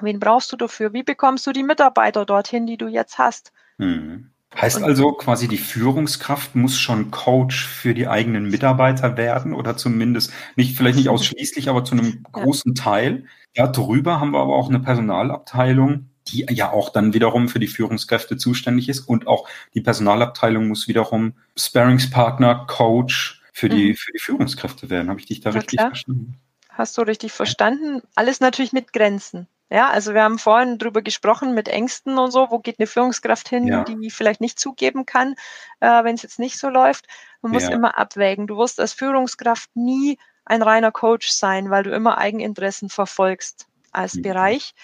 Wen 0.00 0.20
brauchst 0.20 0.52
du 0.52 0.56
dafür? 0.56 0.92
Wie 0.92 1.02
bekommst 1.02 1.48
du 1.48 1.52
die 1.52 1.64
Mitarbeiter 1.64 2.24
dorthin, 2.24 2.68
die 2.68 2.76
du 2.76 2.86
jetzt 2.86 3.18
hast? 3.18 3.52
Hm. 3.80 4.30
Heißt 4.54 4.84
also 4.84 5.14
quasi, 5.14 5.48
die 5.48 5.58
Führungskraft 5.58 6.54
muss 6.54 6.78
schon 6.78 7.10
Coach 7.10 7.66
für 7.66 7.92
die 7.92 8.06
eigenen 8.06 8.48
Mitarbeiter 8.48 9.16
werden 9.16 9.52
oder 9.52 9.76
zumindest 9.76 10.32
nicht, 10.54 10.76
vielleicht 10.76 10.96
nicht 10.96 11.08
ausschließlich, 11.08 11.68
aber 11.68 11.82
zu 11.82 11.96
einem 11.96 12.22
großen 12.30 12.74
ja. 12.76 12.84
Teil. 12.84 13.24
Darüber 13.56 14.20
haben 14.20 14.30
wir 14.30 14.38
aber 14.38 14.54
auch 14.54 14.68
eine 14.68 14.78
Personalabteilung, 14.78 16.10
die 16.28 16.46
ja 16.50 16.72
auch 16.72 16.90
dann 16.90 17.14
wiederum 17.14 17.48
für 17.48 17.58
die 17.58 17.68
Führungskräfte 17.68 18.36
zuständig 18.36 18.88
ist 18.88 19.00
und 19.00 19.26
auch 19.26 19.48
die 19.74 19.80
Personalabteilung 19.80 20.68
muss 20.68 20.88
wiederum 20.88 21.34
Sparringspartner, 21.56 22.66
Coach 22.66 23.42
für 23.52 23.68
die, 23.68 23.90
mhm. 23.90 23.96
für 23.96 24.12
die 24.12 24.18
Führungskräfte 24.18 24.90
werden. 24.90 25.08
Habe 25.08 25.20
ich 25.20 25.26
dich 25.26 25.40
da 25.40 25.50
ja, 25.50 25.56
richtig 25.56 25.78
klar. 25.78 25.88
verstanden? 25.90 26.38
Hast 26.68 26.98
du 26.98 27.02
richtig 27.02 27.32
verstanden? 27.32 28.02
Alles 28.14 28.40
natürlich 28.40 28.72
mit 28.72 28.92
Grenzen. 28.92 29.48
Ja, 29.68 29.88
also 29.88 30.14
wir 30.14 30.22
haben 30.22 30.38
vorhin 30.38 30.78
drüber 30.78 31.02
gesprochen 31.02 31.54
mit 31.54 31.68
Ängsten 31.68 32.18
und 32.18 32.30
so, 32.30 32.50
wo 32.50 32.60
geht 32.60 32.78
eine 32.78 32.86
Führungskraft 32.86 33.48
hin, 33.48 33.66
ja. 33.66 33.82
die 33.82 34.10
vielleicht 34.10 34.40
nicht 34.40 34.60
zugeben 34.60 35.06
kann, 35.06 35.34
äh, 35.80 36.04
wenn 36.04 36.14
es 36.14 36.22
jetzt 36.22 36.38
nicht 36.38 36.58
so 36.58 36.68
läuft. 36.68 37.06
Man 37.42 37.50
muss 37.50 37.64
ja. 37.64 37.70
immer 37.70 37.98
abwägen. 37.98 38.46
Du 38.46 38.58
wirst 38.58 38.78
als 38.78 38.92
Führungskraft 38.92 39.74
nie 39.74 40.18
ein 40.44 40.62
reiner 40.62 40.92
Coach 40.92 41.30
sein, 41.30 41.70
weil 41.70 41.82
du 41.82 41.90
immer 41.90 42.18
Eigeninteressen 42.18 42.90
verfolgst 42.90 43.66
als 43.90 44.14
mhm. 44.14 44.22
Bereich. 44.22 44.74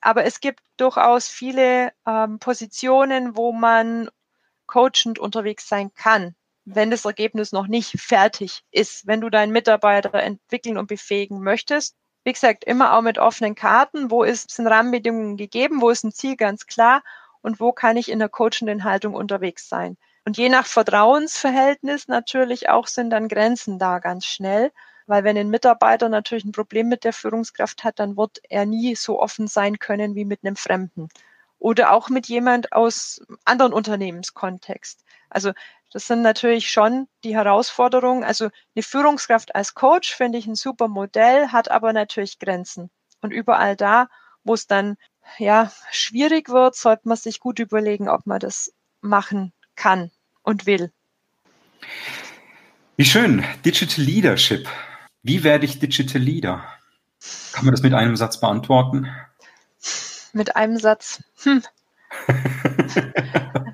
Aber 0.00 0.24
es 0.24 0.40
gibt 0.40 0.60
durchaus 0.76 1.28
viele 1.28 1.92
ähm, 2.06 2.38
Positionen, 2.38 3.36
wo 3.36 3.52
man 3.52 4.08
coachend 4.66 5.18
unterwegs 5.18 5.68
sein 5.68 5.92
kann, 5.94 6.34
wenn 6.64 6.90
das 6.90 7.04
Ergebnis 7.04 7.52
noch 7.52 7.66
nicht 7.66 8.00
fertig 8.00 8.62
ist. 8.70 9.06
Wenn 9.06 9.20
du 9.20 9.30
deinen 9.30 9.52
Mitarbeiter 9.52 10.14
entwickeln 10.14 10.78
und 10.78 10.86
befähigen 10.86 11.40
möchtest, 11.40 11.96
wie 12.24 12.32
gesagt, 12.32 12.64
immer 12.64 12.94
auch 12.94 13.00
mit 13.00 13.18
offenen 13.18 13.54
Karten. 13.54 14.10
Wo 14.10 14.22
ist, 14.22 14.50
sind 14.50 14.66
Rahmenbedingungen 14.66 15.36
gegeben? 15.36 15.80
Wo 15.80 15.88
ist 15.90 16.04
ein 16.04 16.12
Ziel 16.12 16.36
ganz 16.36 16.66
klar? 16.66 17.02
Und 17.40 17.60
wo 17.60 17.72
kann 17.72 17.96
ich 17.96 18.10
in 18.10 18.18
der 18.18 18.28
coachenden 18.28 18.84
Haltung 18.84 19.14
unterwegs 19.14 19.68
sein? 19.68 19.96
Und 20.26 20.36
je 20.36 20.50
nach 20.50 20.66
Vertrauensverhältnis 20.66 22.06
natürlich 22.06 22.68
auch 22.68 22.86
sind 22.86 23.08
dann 23.10 23.28
Grenzen 23.28 23.78
da 23.78 23.98
ganz 23.98 24.26
schnell. 24.26 24.72
Weil 25.08 25.24
wenn 25.24 25.38
ein 25.38 25.48
Mitarbeiter 25.48 26.10
natürlich 26.10 26.44
ein 26.44 26.52
Problem 26.52 26.88
mit 26.88 27.02
der 27.02 27.14
Führungskraft 27.14 27.82
hat, 27.82 27.98
dann 27.98 28.18
wird 28.18 28.40
er 28.50 28.66
nie 28.66 28.94
so 28.94 29.20
offen 29.20 29.48
sein 29.48 29.78
können 29.78 30.14
wie 30.14 30.26
mit 30.26 30.44
einem 30.44 30.54
Fremden. 30.54 31.08
Oder 31.58 31.92
auch 31.92 32.10
mit 32.10 32.26
jemand 32.28 32.72
aus 32.72 33.22
anderen 33.46 33.72
Unternehmenskontext. 33.72 35.02
Also 35.30 35.52
das 35.90 36.06
sind 36.06 36.20
natürlich 36.20 36.70
schon 36.70 37.08
die 37.24 37.34
Herausforderungen. 37.34 38.22
Also 38.22 38.50
eine 38.76 38.82
Führungskraft 38.82 39.54
als 39.54 39.74
Coach 39.74 40.14
finde 40.14 40.36
ich 40.36 40.46
ein 40.46 40.54
super 40.54 40.88
Modell, 40.88 41.48
hat 41.48 41.70
aber 41.70 41.94
natürlich 41.94 42.38
Grenzen. 42.38 42.90
Und 43.22 43.32
überall 43.32 43.76
da, 43.76 44.08
wo 44.44 44.52
es 44.52 44.66
dann 44.66 44.98
ja 45.38 45.72
schwierig 45.90 46.50
wird, 46.50 46.76
sollte 46.76 47.08
man 47.08 47.16
sich 47.16 47.40
gut 47.40 47.58
überlegen, 47.58 48.10
ob 48.10 48.26
man 48.26 48.40
das 48.40 48.74
machen 49.00 49.54
kann 49.74 50.10
und 50.42 50.66
will. 50.66 50.92
Wie 52.96 53.06
schön. 53.06 53.42
Digital 53.64 54.04
Leadership. 54.04 54.68
Wie 55.22 55.44
werde 55.44 55.64
ich 55.64 55.78
Digital 55.78 56.22
Leader? 56.22 56.64
Kann 57.52 57.64
man 57.64 57.72
das 57.72 57.82
mit 57.82 57.94
einem 57.94 58.16
Satz 58.16 58.40
beantworten? 58.40 59.08
Mit 60.32 60.56
einem 60.56 60.78
Satz. 60.78 61.22
Hm. 61.42 61.62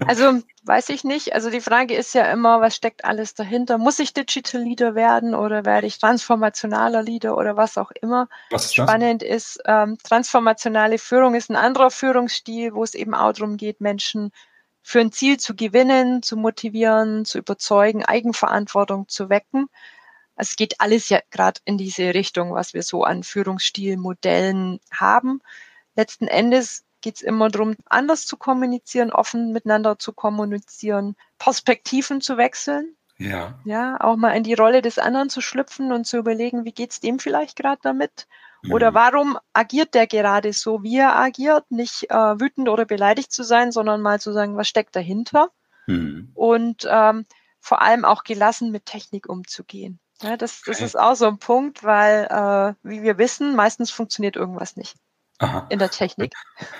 Also 0.06 0.40
weiß 0.64 0.90
ich 0.90 1.04
nicht. 1.04 1.34
Also 1.34 1.50
die 1.50 1.60
Frage 1.60 1.94
ist 1.94 2.14
ja 2.14 2.30
immer, 2.30 2.60
was 2.60 2.76
steckt 2.76 3.04
alles 3.04 3.34
dahinter? 3.34 3.78
Muss 3.78 3.98
ich 3.98 4.12
Digital 4.12 4.62
Leader 4.62 4.94
werden 4.94 5.34
oder 5.34 5.64
werde 5.64 5.86
ich 5.86 5.98
transformationaler 5.98 7.02
Leader 7.02 7.36
oder 7.36 7.56
was 7.56 7.78
auch 7.78 7.90
immer? 8.00 8.28
Was 8.50 8.66
ist 8.66 8.74
Spannend 8.74 9.22
ist, 9.22 9.60
ähm, 9.66 9.98
transformationale 10.02 10.98
Führung 10.98 11.34
ist 11.34 11.50
ein 11.50 11.56
anderer 11.56 11.90
Führungsstil, 11.90 12.74
wo 12.74 12.84
es 12.84 12.94
eben 12.94 13.14
auch 13.14 13.32
darum 13.32 13.56
geht, 13.56 13.80
Menschen 13.80 14.30
für 14.82 15.00
ein 15.00 15.12
Ziel 15.12 15.38
zu 15.38 15.54
gewinnen, 15.56 16.22
zu 16.22 16.36
motivieren, 16.36 17.24
zu 17.24 17.38
überzeugen, 17.38 18.04
Eigenverantwortung 18.04 19.08
zu 19.08 19.30
wecken. 19.30 19.68
Es 20.36 20.56
geht 20.56 20.80
alles 20.80 21.08
ja 21.08 21.20
gerade 21.30 21.60
in 21.64 21.78
diese 21.78 22.14
Richtung, 22.14 22.52
was 22.54 22.74
wir 22.74 22.82
so 22.82 23.04
an 23.04 23.22
Führungsstilmodellen 23.22 24.80
haben. 24.92 25.40
Letzten 25.94 26.26
Endes 26.26 26.84
geht 27.00 27.16
es 27.16 27.22
immer 27.22 27.50
darum, 27.50 27.76
anders 27.86 28.26
zu 28.26 28.36
kommunizieren, 28.36 29.12
offen 29.12 29.52
miteinander 29.52 29.98
zu 29.98 30.12
kommunizieren, 30.12 31.16
Perspektiven 31.38 32.20
zu 32.20 32.36
wechseln. 32.36 32.96
Ja. 33.18 33.58
Ja, 33.64 34.00
auch 34.00 34.16
mal 34.16 34.32
in 34.32 34.42
die 34.42 34.54
Rolle 34.54 34.82
des 34.82 34.98
anderen 34.98 35.30
zu 35.30 35.40
schlüpfen 35.40 35.92
und 35.92 36.04
zu 36.04 36.16
überlegen, 36.16 36.64
wie 36.64 36.72
geht 36.72 36.92
es 36.92 37.00
dem 37.00 37.18
vielleicht 37.18 37.56
gerade 37.56 37.80
damit? 37.82 38.26
Oder 38.70 38.92
mhm. 38.92 38.94
warum 38.94 39.38
agiert 39.52 39.94
der 39.94 40.06
gerade 40.06 40.52
so, 40.52 40.82
wie 40.82 40.96
er 40.96 41.16
agiert? 41.16 41.70
Nicht 41.70 42.10
äh, 42.10 42.40
wütend 42.40 42.68
oder 42.68 42.86
beleidigt 42.86 43.30
zu 43.30 43.42
sein, 43.42 43.72
sondern 43.72 44.00
mal 44.00 44.20
zu 44.20 44.32
sagen, 44.32 44.56
was 44.56 44.68
steckt 44.68 44.96
dahinter? 44.96 45.50
Mhm. 45.86 46.30
Und 46.34 46.88
ähm, 46.90 47.26
vor 47.60 47.82
allem 47.82 48.04
auch 48.04 48.24
gelassen 48.24 48.70
mit 48.70 48.86
Technik 48.86 49.28
umzugehen. 49.28 50.00
Ja, 50.22 50.36
das, 50.36 50.62
das 50.62 50.80
ist 50.80 50.98
auch 50.98 51.14
so 51.14 51.26
ein 51.26 51.38
Punkt, 51.38 51.82
weil, 51.84 52.24
äh, 52.24 52.74
wie 52.88 53.02
wir 53.02 53.18
wissen, 53.18 53.56
meistens 53.56 53.90
funktioniert 53.90 54.36
irgendwas 54.36 54.76
nicht. 54.76 54.96
Aha. 55.38 55.66
in 55.68 55.78
der 55.78 55.90
Technik. 55.90 56.32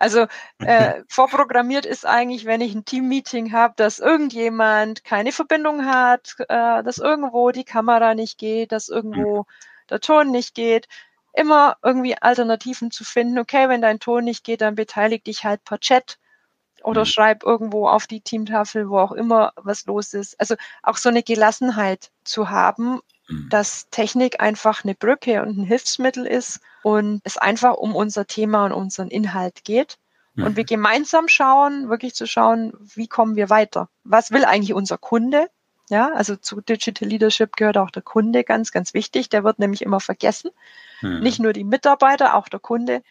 Also 0.00 0.26
äh, 0.58 1.02
vorprogrammiert 1.08 1.86
ist 1.86 2.04
eigentlich, 2.04 2.44
wenn 2.44 2.60
ich 2.60 2.74
ein 2.74 2.84
Team-Meeting 2.84 3.52
habe, 3.52 3.74
dass 3.76 4.00
irgendjemand 4.00 5.04
keine 5.04 5.32
Verbindung 5.32 5.86
hat, 5.86 6.34
äh, 6.48 6.82
dass 6.82 6.98
irgendwo 6.98 7.52
die 7.52 7.64
Kamera 7.64 8.14
nicht 8.14 8.36
geht, 8.36 8.72
dass 8.72 8.88
irgendwo 8.88 9.46
der 9.88 10.00
Ton 10.00 10.30
nicht 10.30 10.54
geht. 10.54 10.88
immer 11.32 11.76
irgendwie 11.82 12.16
Alternativen 12.20 12.90
zu 12.90 13.04
finden. 13.04 13.38
Okay, 13.38 13.68
wenn 13.68 13.80
dein 13.82 14.00
Ton 14.00 14.24
nicht 14.24 14.44
geht, 14.44 14.60
dann 14.60 14.74
beteilig 14.74 15.24
dich 15.24 15.44
halt 15.44 15.64
per 15.64 15.78
Chat 15.80 16.18
oder 16.84 17.02
mhm. 17.02 17.06
schreib 17.06 17.42
irgendwo 17.42 17.88
auf 17.88 18.06
die 18.06 18.20
Teamtafel, 18.20 18.88
wo 18.88 18.98
auch 18.98 19.12
immer 19.12 19.52
was 19.56 19.86
los 19.86 20.14
ist. 20.14 20.38
Also 20.38 20.54
auch 20.82 20.96
so 20.96 21.08
eine 21.08 21.22
Gelassenheit 21.22 22.10
zu 22.24 22.50
haben, 22.50 23.00
mhm. 23.28 23.48
dass 23.50 23.88
Technik 23.90 24.40
einfach 24.40 24.84
eine 24.84 24.94
Brücke 24.94 25.42
und 25.42 25.58
ein 25.58 25.64
Hilfsmittel 25.64 26.26
ist 26.26 26.60
und 26.82 27.20
es 27.24 27.38
einfach 27.38 27.74
um 27.74 27.96
unser 27.96 28.26
Thema 28.26 28.66
und 28.66 28.72
unseren 28.72 29.08
Inhalt 29.08 29.64
geht. 29.64 29.96
Mhm. 30.34 30.44
Und 30.44 30.56
wir 30.56 30.64
gemeinsam 30.64 31.28
schauen, 31.28 31.88
wirklich 31.88 32.14
zu 32.14 32.26
schauen, 32.26 32.72
wie 32.94 33.08
kommen 33.08 33.36
wir 33.36 33.50
weiter? 33.50 33.88
Was 34.04 34.30
will 34.30 34.44
eigentlich 34.44 34.74
unser 34.74 34.98
Kunde? 34.98 35.48
Ja, 35.90 36.12
also 36.14 36.36
zu 36.36 36.60
Digital 36.62 37.08
Leadership 37.08 37.56
gehört 37.56 37.76
auch 37.76 37.90
der 37.90 38.02
Kunde 38.02 38.42
ganz, 38.42 38.72
ganz 38.72 38.94
wichtig. 38.94 39.28
Der 39.28 39.44
wird 39.44 39.58
nämlich 39.58 39.82
immer 39.82 40.00
vergessen. 40.00 40.50
Mhm. 41.02 41.20
Nicht 41.20 41.40
nur 41.40 41.52
die 41.52 41.64
Mitarbeiter, 41.64 42.34
auch 42.34 42.48
der 42.48 42.60
Kunde 42.60 43.02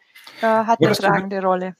äh, 0.41 0.45
hat 0.45 0.79
eine 0.81 0.91
tragende 0.91 1.41
Rolle. 1.41 1.75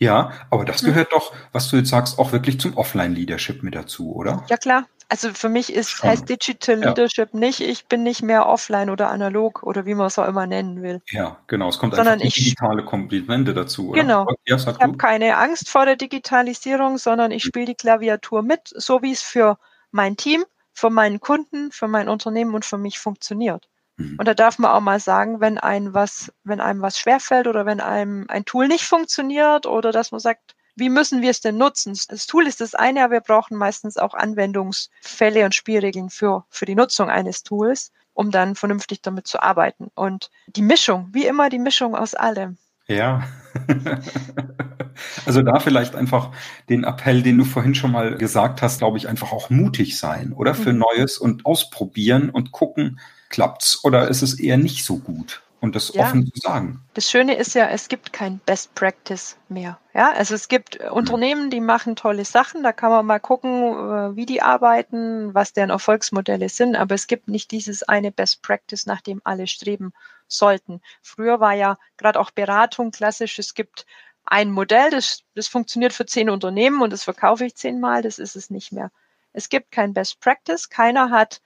Ja, 0.00 0.32
aber 0.50 0.64
das 0.64 0.82
gehört 0.82 1.12
doch, 1.12 1.32
was 1.52 1.68
du 1.68 1.76
jetzt 1.76 1.88
sagst, 1.88 2.18
auch 2.18 2.30
wirklich 2.32 2.60
zum 2.60 2.76
Offline-Leadership 2.76 3.62
mit 3.62 3.74
dazu, 3.74 4.14
oder? 4.14 4.44
Ja, 4.48 4.56
klar. 4.56 4.84
Also 5.10 5.32
für 5.32 5.48
mich 5.48 5.72
ist, 5.72 5.90
Schon. 5.90 6.10
heißt 6.10 6.28
Digital 6.28 6.80
ja. 6.80 6.88
Leadership 6.88 7.32
nicht, 7.32 7.60
ich 7.60 7.86
bin 7.86 8.02
nicht 8.02 8.22
mehr 8.22 8.46
offline 8.46 8.90
oder 8.90 9.08
analog 9.08 9.62
oder 9.62 9.86
wie 9.86 9.94
man 9.94 10.06
es 10.06 10.18
auch 10.18 10.28
immer 10.28 10.46
nennen 10.46 10.82
will. 10.82 11.00
Ja, 11.10 11.38
genau. 11.46 11.70
Es 11.70 11.78
kommt 11.78 11.94
Sondern 11.94 12.20
einfach 12.20 12.34
die 12.34 12.44
digitale 12.44 12.84
Komplimente 12.84 13.54
dazu, 13.54 13.88
oder? 13.88 14.02
Genau. 14.02 14.26
Ja, 14.44 14.56
ich 14.56 14.66
habe 14.66 14.98
keine 14.98 15.38
Angst 15.38 15.70
vor 15.70 15.86
der 15.86 15.96
Digitalisierung, 15.96 16.98
sondern 16.98 17.30
ich 17.30 17.42
spiele 17.42 17.66
die 17.66 17.74
Klaviatur 17.74 18.42
mit, 18.42 18.60
so 18.74 19.00
wie 19.00 19.12
es 19.12 19.22
für 19.22 19.58
mein 19.92 20.18
Team, 20.18 20.44
für 20.74 20.90
meinen 20.90 21.20
Kunden, 21.20 21.72
für 21.72 21.88
mein 21.88 22.10
Unternehmen 22.10 22.54
und 22.54 22.66
für 22.66 22.78
mich 22.78 22.98
funktioniert. 22.98 23.66
Mhm. 23.98 24.16
Und 24.18 24.26
da 24.26 24.34
darf 24.34 24.58
man 24.58 24.70
auch 24.70 24.80
mal 24.80 25.00
sagen, 25.00 25.40
wenn 25.40 25.58
einem 25.58 25.92
was, 25.92 26.32
wenn 26.44 26.60
einem 26.60 26.80
was 26.80 26.98
schwerfällt 26.98 27.46
oder 27.46 27.66
wenn 27.66 27.80
einem 27.80 28.24
ein 28.28 28.44
Tool 28.44 28.68
nicht 28.68 28.84
funktioniert 28.84 29.66
oder 29.66 29.92
dass 29.92 30.12
man 30.12 30.20
sagt, 30.20 30.54
wie 30.76 30.88
müssen 30.88 31.22
wir 31.22 31.30
es 31.30 31.40
denn 31.40 31.58
nutzen? 31.58 31.98
Das 32.08 32.26
Tool 32.26 32.46
ist 32.46 32.60
das 32.60 32.74
eine, 32.74 33.02
aber 33.02 33.14
wir 33.14 33.20
brauchen 33.20 33.56
meistens 33.56 33.96
auch 33.96 34.14
Anwendungsfälle 34.14 35.44
und 35.44 35.54
Spielregeln 35.54 36.08
für, 36.08 36.46
für 36.50 36.66
die 36.66 36.76
Nutzung 36.76 37.10
eines 37.10 37.42
Tools, 37.42 37.90
um 38.14 38.30
dann 38.30 38.54
vernünftig 38.54 39.02
damit 39.02 39.26
zu 39.26 39.42
arbeiten. 39.42 39.88
Und 39.96 40.30
die 40.46 40.62
Mischung, 40.62 41.08
wie 41.12 41.26
immer 41.26 41.50
die 41.50 41.58
Mischung 41.58 41.96
aus 41.96 42.14
allem. 42.14 42.58
Ja. 42.86 43.24
also 45.26 45.42
da 45.42 45.58
vielleicht 45.58 45.96
einfach 45.96 46.30
den 46.68 46.84
Appell, 46.84 47.22
den 47.22 47.38
du 47.38 47.44
vorhin 47.44 47.74
schon 47.74 47.90
mal 47.90 48.16
gesagt 48.16 48.62
hast, 48.62 48.78
glaube 48.78 48.98
ich, 48.98 49.08
einfach 49.08 49.32
auch 49.32 49.50
mutig 49.50 49.98
sein, 49.98 50.32
oder? 50.32 50.54
Für 50.54 50.72
mhm. 50.72 50.78
Neues 50.78 51.18
und 51.18 51.44
ausprobieren 51.44 52.30
und 52.30 52.52
gucken, 52.52 53.00
klappt's 53.28 53.84
oder 53.84 54.08
ist 54.08 54.22
es 54.22 54.38
eher 54.38 54.56
nicht 54.56 54.84
so 54.84 54.98
gut? 54.98 55.42
Und 55.60 55.74
das 55.74 55.92
ja. 55.92 56.04
offen 56.04 56.24
zu 56.26 56.40
sagen. 56.40 56.84
Das 56.94 57.10
Schöne 57.10 57.34
ist 57.34 57.54
ja, 57.54 57.66
es 57.66 57.88
gibt 57.88 58.12
kein 58.12 58.38
Best 58.46 58.76
Practice 58.76 59.36
mehr. 59.48 59.80
Ja, 59.92 60.12
also 60.12 60.36
es 60.36 60.46
gibt 60.46 60.78
mhm. 60.80 60.92
Unternehmen, 60.92 61.50
die 61.50 61.60
machen 61.60 61.96
tolle 61.96 62.24
Sachen. 62.24 62.62
Da 62.62 62.72
kann 62.72 62.92
man 62.92 63.04
mal 63.04 63.18
gucken, 63.18 63.72
äh, 63.72 64.14
wie 64.14 64.24
die 64.24 64.40
arbeiten, 64.40 65.34
was 65.34 65.52
deren 65.52 65.70
Erfolgsmodelle 65.70 66.48
sind. 66.48 66.76
Aber 66.76 66.94
es 66.94 67.08
gibt 67.08 67.26
nicht 67.26 67.50
dieses 67.50 67.82
eine 67.82 68.12
Best 68.12 68.42
Practice, 68.42 68.86
nach 68.86 69.00
dem 69.00 69.20
alle 69.24 69.48
streben 69.48 69.92
sollten. 70.28 70.80
Früher 71.02 71.40
war 71.40 71.54
ja 71.54 71.76
gerade 71.96 72.20
auch 72.20 72.30
Beratung 72.30 72.92
klassisch. 72.92 73.40
Es 73.40 73.54
gibt 73.54 73.84
ein 74.24 74.52
Modell, 74.52 74.90
das, 74.90 75.24
das 75.34 75.48
funktioniert 75.48 75.92
für 75.92 76.06
zehn 76.06 76.30
Unternehmen 76.30 76.82
und 76.82 76.92
das 76.92 77.02
verkaufe 77.02 77.44
ich 77.44 77.56
zehnmal. 77.56 78.02
Das 78.02 78.20
ist 78.20 78.36
es 78.36 78.48
nicht 78.48 78.70
mehr. 78.70 78.92
Es 79.32 79.48
gibt 79.48 79.72
kein 79.72 79.92
Best 79.92 80.20
Practice. 80.20 80.68
Keiner 80.68 81.10
hat 81.10 81.40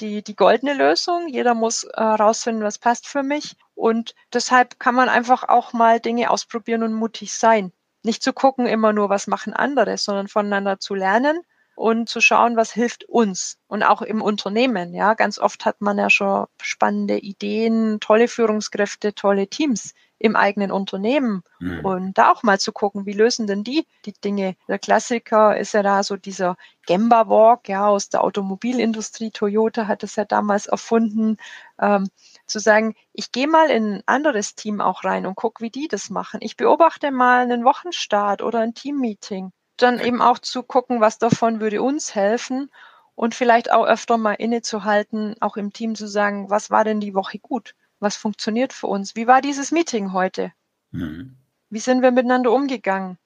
die, 0.00 0.22
die 0.22 0.36
goldene 0.36 0.74
Lösung. 0.74 1.28
Jeder 1.28 1.54
muss 1.54 1.84
äh, 1.84 2.02
rausfinden, 2.02 2.64
was 2.64 2.78
passt 2.78 3.06
für 3.06 3.22
mich. 3.22 3.56
Und 3.74 4.14
deshalb 4.32 4.78
kann 4.78 4.94
man 4.94 5.08
einfach 5.08 5.48
auch 5.48 5.72
mal 5.72 6.00
Dinge 6.00 6.30
ausprobieren 6.30 6.82
und 6.82 6.94
mutig 6.94 7.32
sein. 7.34 7.72
Nicht 8.02 8.22
zu 8.22 8.32
gucken 8.32 8.66
immer 8.66 8.92
nur, 8.92 9.08
was 9.08 9.26
machen 9.26 9.54
andere, 9.54 9.96
sondern 9.96 10.28
voneinander 10.28 10.78
zu 10.78 10.94
lernen 10.94 11.40
und 11.74 12.08
zu 12.08 12.20
schauen, 12.20 12.56
was 12.56 12.72
hilft 12.72 13.04
uns 13.04 13.58
und 13.66 13.82
auch 13.82 14.02
im 14.02 14.22
Unternehmen. 14.22 14.94
Ja, 14.94 15.14
ganz 15.14 15.38
oft 15.38 15.64
hat 15.64 15.80
man 15.80 15.98
ja 15.98 16.10
schon 16.10 16.46
spannende 16.62 17.18
Ideen, 17.18 17.98
tolle 18.00 18.28
Führungskräfte, 18.28 19.14
tolle 19.14 19.48
Teams 19.48 19.94
im 20.24 20.36
eigenen 20.36 20.72
Unternehmen 20.72 21.42
mhm. 21.58 21.84
und 21.84 22.14
da 22.16 22.32
auch 22.32 22.42
mal 22.42 22.58
zu 22.58 22.72
gucken, 22.72 23.04
wie 23.04 23.12
lösen 23.12 23.46
denn 23.46 23.62
die 23.62 23.86
die 24.06 24.14
Dinge. 24.14 24.56
Der 24.68 24.78
Klassiker 24.78 25.54
ist 25.54 25.74
ja 25.74 25.82
da 25.82 26.02
so 26.02 26.16
dieser 26.16 26.56
Gemba 26.86 27.28
Walk, 27.28 27.68
ja, 27.68 27.86
aus 27.86 28.08
der 28.08 28.24
Automobilindustrie. 28.24 29.32
Toyota 29.32 29.86
hat 29.86 30.02
es 30.02 30.16
ja 30.16 30.24
damals 30.24 30.64
erfunden, 30.64 31.36
ähm, 31.78 32.08
zu 32.46 32.58
sagen, 32.58 32.94
ich 33.12 33.32
gehe 33.32 33.46
mal 33.46 33.68
in 33.68 33.96
ein 33.96 34.02
anderes 34.06 34.54
Team 34.54 34.80
auch 34.80 35.04
rein 35.04 35.26
und 35.26 35.34
gucke, 35.34 35.62
wie 35.62 35.68
die 35.68 35.88
das 35.88 36.08
machen. 36.08 36.40
Ich 36.42 36.56
beobachte 36.56 37.10
mal 37.10 37.42
einen 37.42 37.66
Wochenstart 37.66 38.40
oder 38.40 38.60
ein 38.60 38.72
Teammeeting. 38.72 39.52
Dann 39.76 40.00
eben 40.00 40.22
auch 40.22 40.38
zu 40.38 40.62
gucken, 40.62 41.02
was 41.02 41.18
davon 41.18 41.60
würde 41.60 41.82
uns 41.82 42.14
helfen 42.14 42.70
und 43.14 43.34
vielleicht 43.34 43.70
auch 43.70 43.84
öfter 43.84 44.16
mal 44.16 44.32
innezuhalten, 44.32 45.36
auch 45.40 45.58
im 45.58 45.74
Team 45.74 45.94
zu 45.94 46.06
sagen, 46.06 46.48
was 46.48 46.70
war 46.70 46.84
denn 46.84 47.00
die 47.00 47.12
Woche 47.12 47.38
gut? 47.38 47.74
Was 48.04 48.16
funktioniert 48.16 48.74
für 48.74 48.86
uns? 48.86 49.16
Wie 49.16 49.26
war 49.26 49.40
dieses 49.40 49.72
Meeting 49.72 50.12
heute? 50.12 50.52
Mhm. 50.90 51.38
Wie 51.70 51.78
sind 51.78 52.02
wir 52.02 52.10
miteinander 52.10 52.52
umgegangen? 52.52 53.16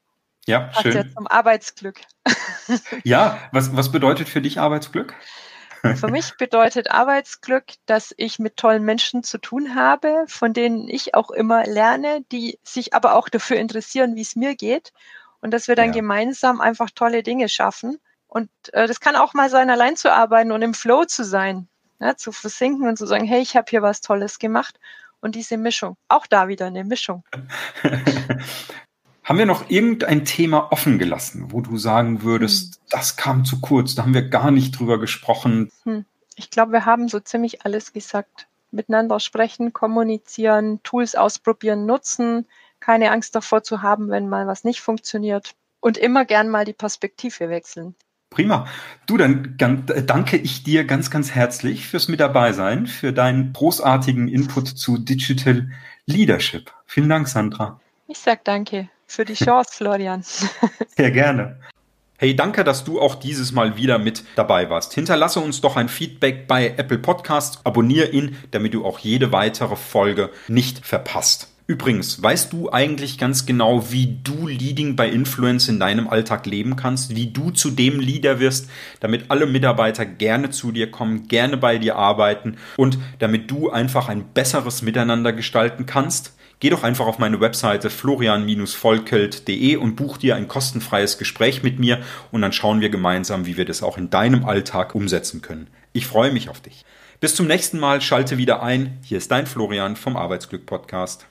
Ja, 0.46 0.60
Passt 0.60 0.82
schön. 0.82 0.92
Ja 0.92 1.04
zum 1.12 1.26
Arbeitsglück. 1.26 2.00
ja, 3.04 3.38
was, 3.50 3.76
was 3.76 3.90
bedeutet 3.90 4.28
für 4.28 4.40
dich 4.40 4.60
Arbeitsglück? 4.60 5.14
Für 5.96 6.08
mich 6.08 6.36
bedeutet 6.36 6.92
Arbeitsglück, 6.92 7.64
dass 7.86 8.14
ich 8.16 8.38
mit 8.38 8.56
tollen 8.56 8.84
Menschen 8.84 9.24
zu 9.24 9.38
tun 9.38 9.74
habe, 9.74 10.24
von 10.28 10.52
denen 10.52 10.88
ich 10.88 11.14
auch 11.16 11.32
immer 11.32 11.64
lerne, 11.64 12.24
die 12.30 12.60
sich 12.62 12.94
aber 12.94 13.16
auch 13.16 13.28
dafür 13.28 13.56
interessieren, 13.56 14.14
wie 14.14 14.22
es 14.22 14.36
mir 14.36 14.54
geht. 14.54 14.92
Und 15.40 15.52
dass 15.52 15.66
wir 15.66 15.74
dann 15.74 15.88
ja. 15.88 15.92
gemeinsam 15.92 16.60
einfach 16.60 16.90
tolle 16.90 17.24
Dinge 17.24 17.48
schaffen. 17.48 17.98
Und 18.28 18.48
äh, 18.74 18.86
das 18.86 19.00
kann 19.00 19.16
auch 19.16 19.34
mal 19.34 19.50
sein, 19.50 19.70
allein 19.70 19.96
zu 19.96 20.12
arbeiten 20.12 20.52
und 20.52 20.62
im 20.62 20.74
Flow 20.74 21.04
zu 21.04 21.24
sein 21.24 21.68
ja, 22.00 22.16
zu 22.16 22.32
versinken 22.32 22.88
und 22.88 22.96
zu 22.96 23.06
sagen, 23.06 23.24
hey, 23.24 23.40
ich 23.40 23.56
habe 23.56 23.66
hier 23.68 23.82
was 23.82 24.00
Tolles 24.00 24.38
gemacht. 24.38 24.78
Und 25.20 25.34
diese 25.34 25.56
Mischung, 25.56 25.96
auch 26.06 26.26
da 26.26 26.46
wieder 26.46 26.66
eine 26.66 26.84
Mischung. 26.84 27.24
haben 29.24 29.38
wir 29.38 29.46
noch 29.46 29.68
irgendein 29.68 30.24
Thema 30.24 30.72
offen 30.72 30.98
gelassen, 30.98 31.52
wo 31.52 31.60
du 31.60 31.76
sagen 31.76 32.22
würdest, 32.22 32.76
hm. 32.76 32.82
das 32.90 33.16
kam 33.16 33.44
zu 33.44 33.60
kurz, 33.60 33.94
da 33.94 34.02
haben 34.02 34.14
wir 34.14 34.28
gar 34.28 34.50
nicht 34.50 34.78
drüber 34.78 34.98
gesprochen? 34.98 35.70
Hm. 35.84 36.04
Ich 36.36 36.50
glaube, 36.50 36.72
wir 36.72 36.86
haben 36.86 37.08
so 37.08 37.18
ziemlich 37.18 37.64
alles 37.64 37.92
gesagt. 37.92 38.46
Miteinander 38.70 39.18
sprechen, 39.18 39.72
kommunizieren, 39.72 40.80
Tools 40.82 41.16
ausprobieren, 41.16 41.84
nutzen, 41.84 42.46
keine 42.80 43.10
Angst 43.10 43.34
davor 43.34 43.62
zu 43.62 43.82
haben, 43.82 44.08
wenn 44.10 44.28
mal 44.28 44.46
was 44.46 44.62
nicht 44.62 44.80
funktioniert 44.80 45.54
und 45.80 45.98
immer 45.98 46.24
gern 46.24 46.48
mal 46.48 46.64
die 46.64 46.72
Perspektive 46.74 47.48
wechseln. 47.48 47.96
Prima. 48.30 48.66
Du, 49.06 49.16
dann 49.16 49.56
danke 49.56 50.36
ich 50.36 50.62
dir 50.62 50.84
ganz, 50.84 51.10
ganz 51.10 51.30
herzlich 51.30 51.86
fürs 51.86 52.08
mit 52.08 52.20
dabei 52.20 52.52
sein, 52.52 52.86
für 52.86 53.12
deinen 53.12 53.52
großartigen 53.52 54.28
Input 54.28 54.68
zu 54.68 54.98
Digital 54.98 55.70
Leadership. 56.06 56.72
Vielen 56.86 57.08
Dank, 57.08 57.28
Sandra. 57.28 57.80
Ich 58.06 58.18
sag 58.18 58.44
danke 58.44 58.88
für 59.06 59.24
die 59.24 59.34
Chance, 59.34 59.70
Florian. 59.74 60.22
Sehr 60.96 61.10
gerne. 61.10 61.58
Hey, 62.18 62.34
danke, 62.34 62.64
dass 62.64 62.84
du 62.84 63.00
auch 63.00 63.14
dieses 63.14 63.52
Mal 63.52 63.76
wieder 63.76 63.98
mit 63.98 64.24
dabei 64.34 64.68
warst. 64.70 64.92
Hinterlasse 64.92 65.40
uns 65.40 65.60
doch 65.60 65.76
ein 65.76 65.88
Feedback 65.88 66.48
bei 66.48 66.74
Apple 66.76 66.98
Podcasts, 66.98 67.60
abonniere 67.64 68.08
ihn, 68.08 68.36
damit 68.50 68.74
du 68.74 68.84
auch 68.84 68.98
jede 68.98 69.30
weitere 69.30 69.76
Folge 69.76 70.30
nicht 70.48 70.84
verpasst. 70.84 71.48
Übrigens, 71.70 72.22
weißt 72.22 72.50
du 72.54 72.72
eigentlich 72.72 73.18
ganz 73.18 73.44
genau, 73.44 73.92
wie 73.92 74.20
du 74.24 74.46
Leading 74.46 74.96
by 74.96 75.06
Influence 75.06 75.68
in 75.68 75.78
deinem 75.78 76.08
Alltag 76.08 76.46
leben 76.46 76.76
kannst, 76.76 77.14
wie 77.14 77.26
du 77.26 77.50
zu 77.50 77.70
dem 77.70 78.00
Leader 78.00 78.40
wirst, 78.40 78.70
damit 79.00 79.30
alle 79.30 79.44
Mitarbeiter 79.44 80.06
gerne 80.06 80.48
zu 80.48 80.72
dir 80.72 80.90
kommen, 80.90 81.28
gerne 81.28 81.58
bei 81.58 81.76
dir 81.76 81.96
arbeiten 81.96 82.56
und 82.78 82.96
damit 83.18 83.50
du 83.50 83.68
einfach 83.68 84.08
ein 84.08 84.32
besseres 84.32 84.80
Miteinander 84.80 85.34
gestalten 85.34 85.84
kannst? 85.84 86.32
Geh 86.58 86.70
doch 86.70 86.84
einfach 86.84 87.06
auf 87.06 87.18
meine 87.18 87.38
Webseite 87.38 87.90
florian-volkelt.de 87.90 89.76
und 89.76 89.94
buch 89.94 90.16
dir 90.16 90.36
ein 90.36 90.48
kostenfreies 90.48 91.18
Gespräch 91.18 91.62
mit 91.62 91.78
mir 91.78 92.00
und 92.32 92.40
dann 92.40 92.54
schauen 92.54 92.80
wir 92.80 92.88
gemeinsam, 92.88 93.44
wie 93.44 93.58
wir 93.58 93.66
das 93.66 93.82
auch 93.82 93.98
in 93.98 94.08
deinem 94.08 94.46
Alltag 94.46 94.94
umsetzen 94.94 95.42
können. 95.42 95.66
Ich 95.92 96.06
freue 96.06 96.32
mich 96.32 96.48
auf 96.48 96.62
dich. 96.62 96.86
Bis 97.20 97.34
zum 97.34 97.46
nächsten 97.46 97.78
Mal, 97.78 98.00
schalte 98.00 98.38
wieder 98.38 98.62
ein. 98.62 99.00
Hier 99.02 99.18
ist 99.18 99.30
dein 99.30 99.46
Florian 99.46 99.96
vom 99.96 100.16
Arbeitsglück 100.16 100.64
Podcast. 100.64 101.26